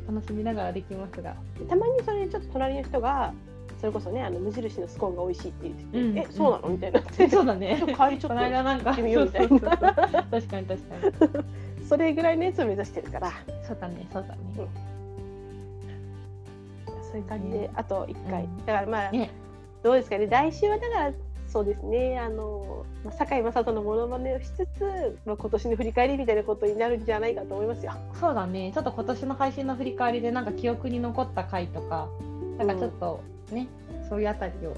[0.07, 1.35] 楽しみながらできますが。
[1.69, 3.33] たまにそれでちょっと隣の人が
[3.79, 6.17] それこそねあの無印のスコーンが美味しいって言ってて、うん。
[6.17, 6.69] えそうなの？
[6.69, 7.75] みたいにな そうだね。
[7.77, 9.59] ちょっと帰りちょこっの間なんか行ってみようみたいな。
[9.59, 9.87] 確かに
[10.31, 10.71] 確かに。
[11.29, 11.43] と
[11.87, 13.31] それぐらいのやつを目指してるから。
[13.67, 14.39] そうだねそうだね。
[14.55, 14.63] そ
[17.13, 18.57] ういう感じであと1回、うん。
[18.65, 19.29] だからまあ、ね。
[19.83, 20.27] どうですかね。
[20.27, 21.11] 来週はだから
[21.47, 27.93] そうですねあのまあ堺雅人のモノマネをしつつ、まあ、今年の振り返りみたいなことになるんじゃないかと思いますよ。
[28.19, 28.71] そうだね。
[28.73, 32.09] ちょっと今年の配信の振り返りでなんか記憶に残った回とか
[32.57, 33.21] なんかちょっと
[33.51, 33.67] ね、
[34.09, 34.73] そういうあたりを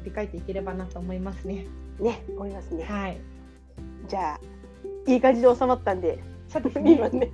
[0.00, 1.66] 振り返っていければなと思いますね。
[2.00, 2.84] ね思いますね。
[2.84, 3.18] はい。
[4.08, 4.40] じゃあ
[5.10, 6.18] いい感じで収まったんで
[6.48, 7.30] そうです今ね。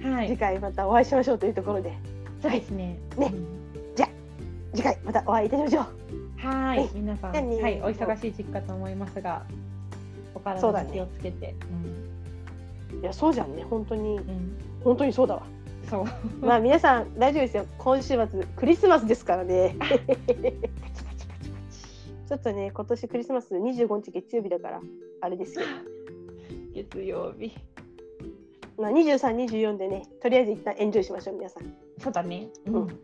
[0.00, 0.28] ねはい。
[0.28, 1.96] 次回またお会いしましょうというところで
[2.42, 2.98] そうですね。
[3.16, 3.64] ねうん
[4.74, 6.46] 次回またお会いいたしましょう。
[6.46, 6.90] はいね。
[6.94, 9.44] 皆さん、じゃあねはい、お忙しい時期かと思いますが、
[10.34, 11.54] おそうだね体に気をつけて。
[13.00, 14.30] いやそうじゃんね本当にうん。
[14.30, 14.58] うん。
[14.82, 15.42] 本当にそうだわ。
[15.94, 16.06] そう。
[16.44, 19.76] まあ皆さん大丈夫ですよ今週末クリスマスですからね。
[22.26, 24.80] ちょっとね今年クリスマス25日月曜日だから
[25.20, 25.70] あれですけど、
[26.90, 27.52] 月曜日。
[28.76, 31.62] まあ、23、24でねとりあえず一旦エンジョイしましょう皆さん。
[31.98, 32.48] そうだね。
[32.66, 32.74] うん。
[32.74, 32.96] うんは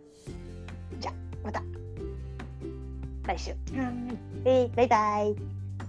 [1.45, 1.63] また
[3.27, 3.53] 来週。
[3.53, 3.55] い。
[4.45, 5.37] えいバイバイ。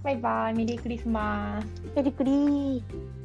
[0.04, 0.54] バイバイ。
[0.54, 1.96] メリークリスマス。
[1.96, 3.21] メリクリー。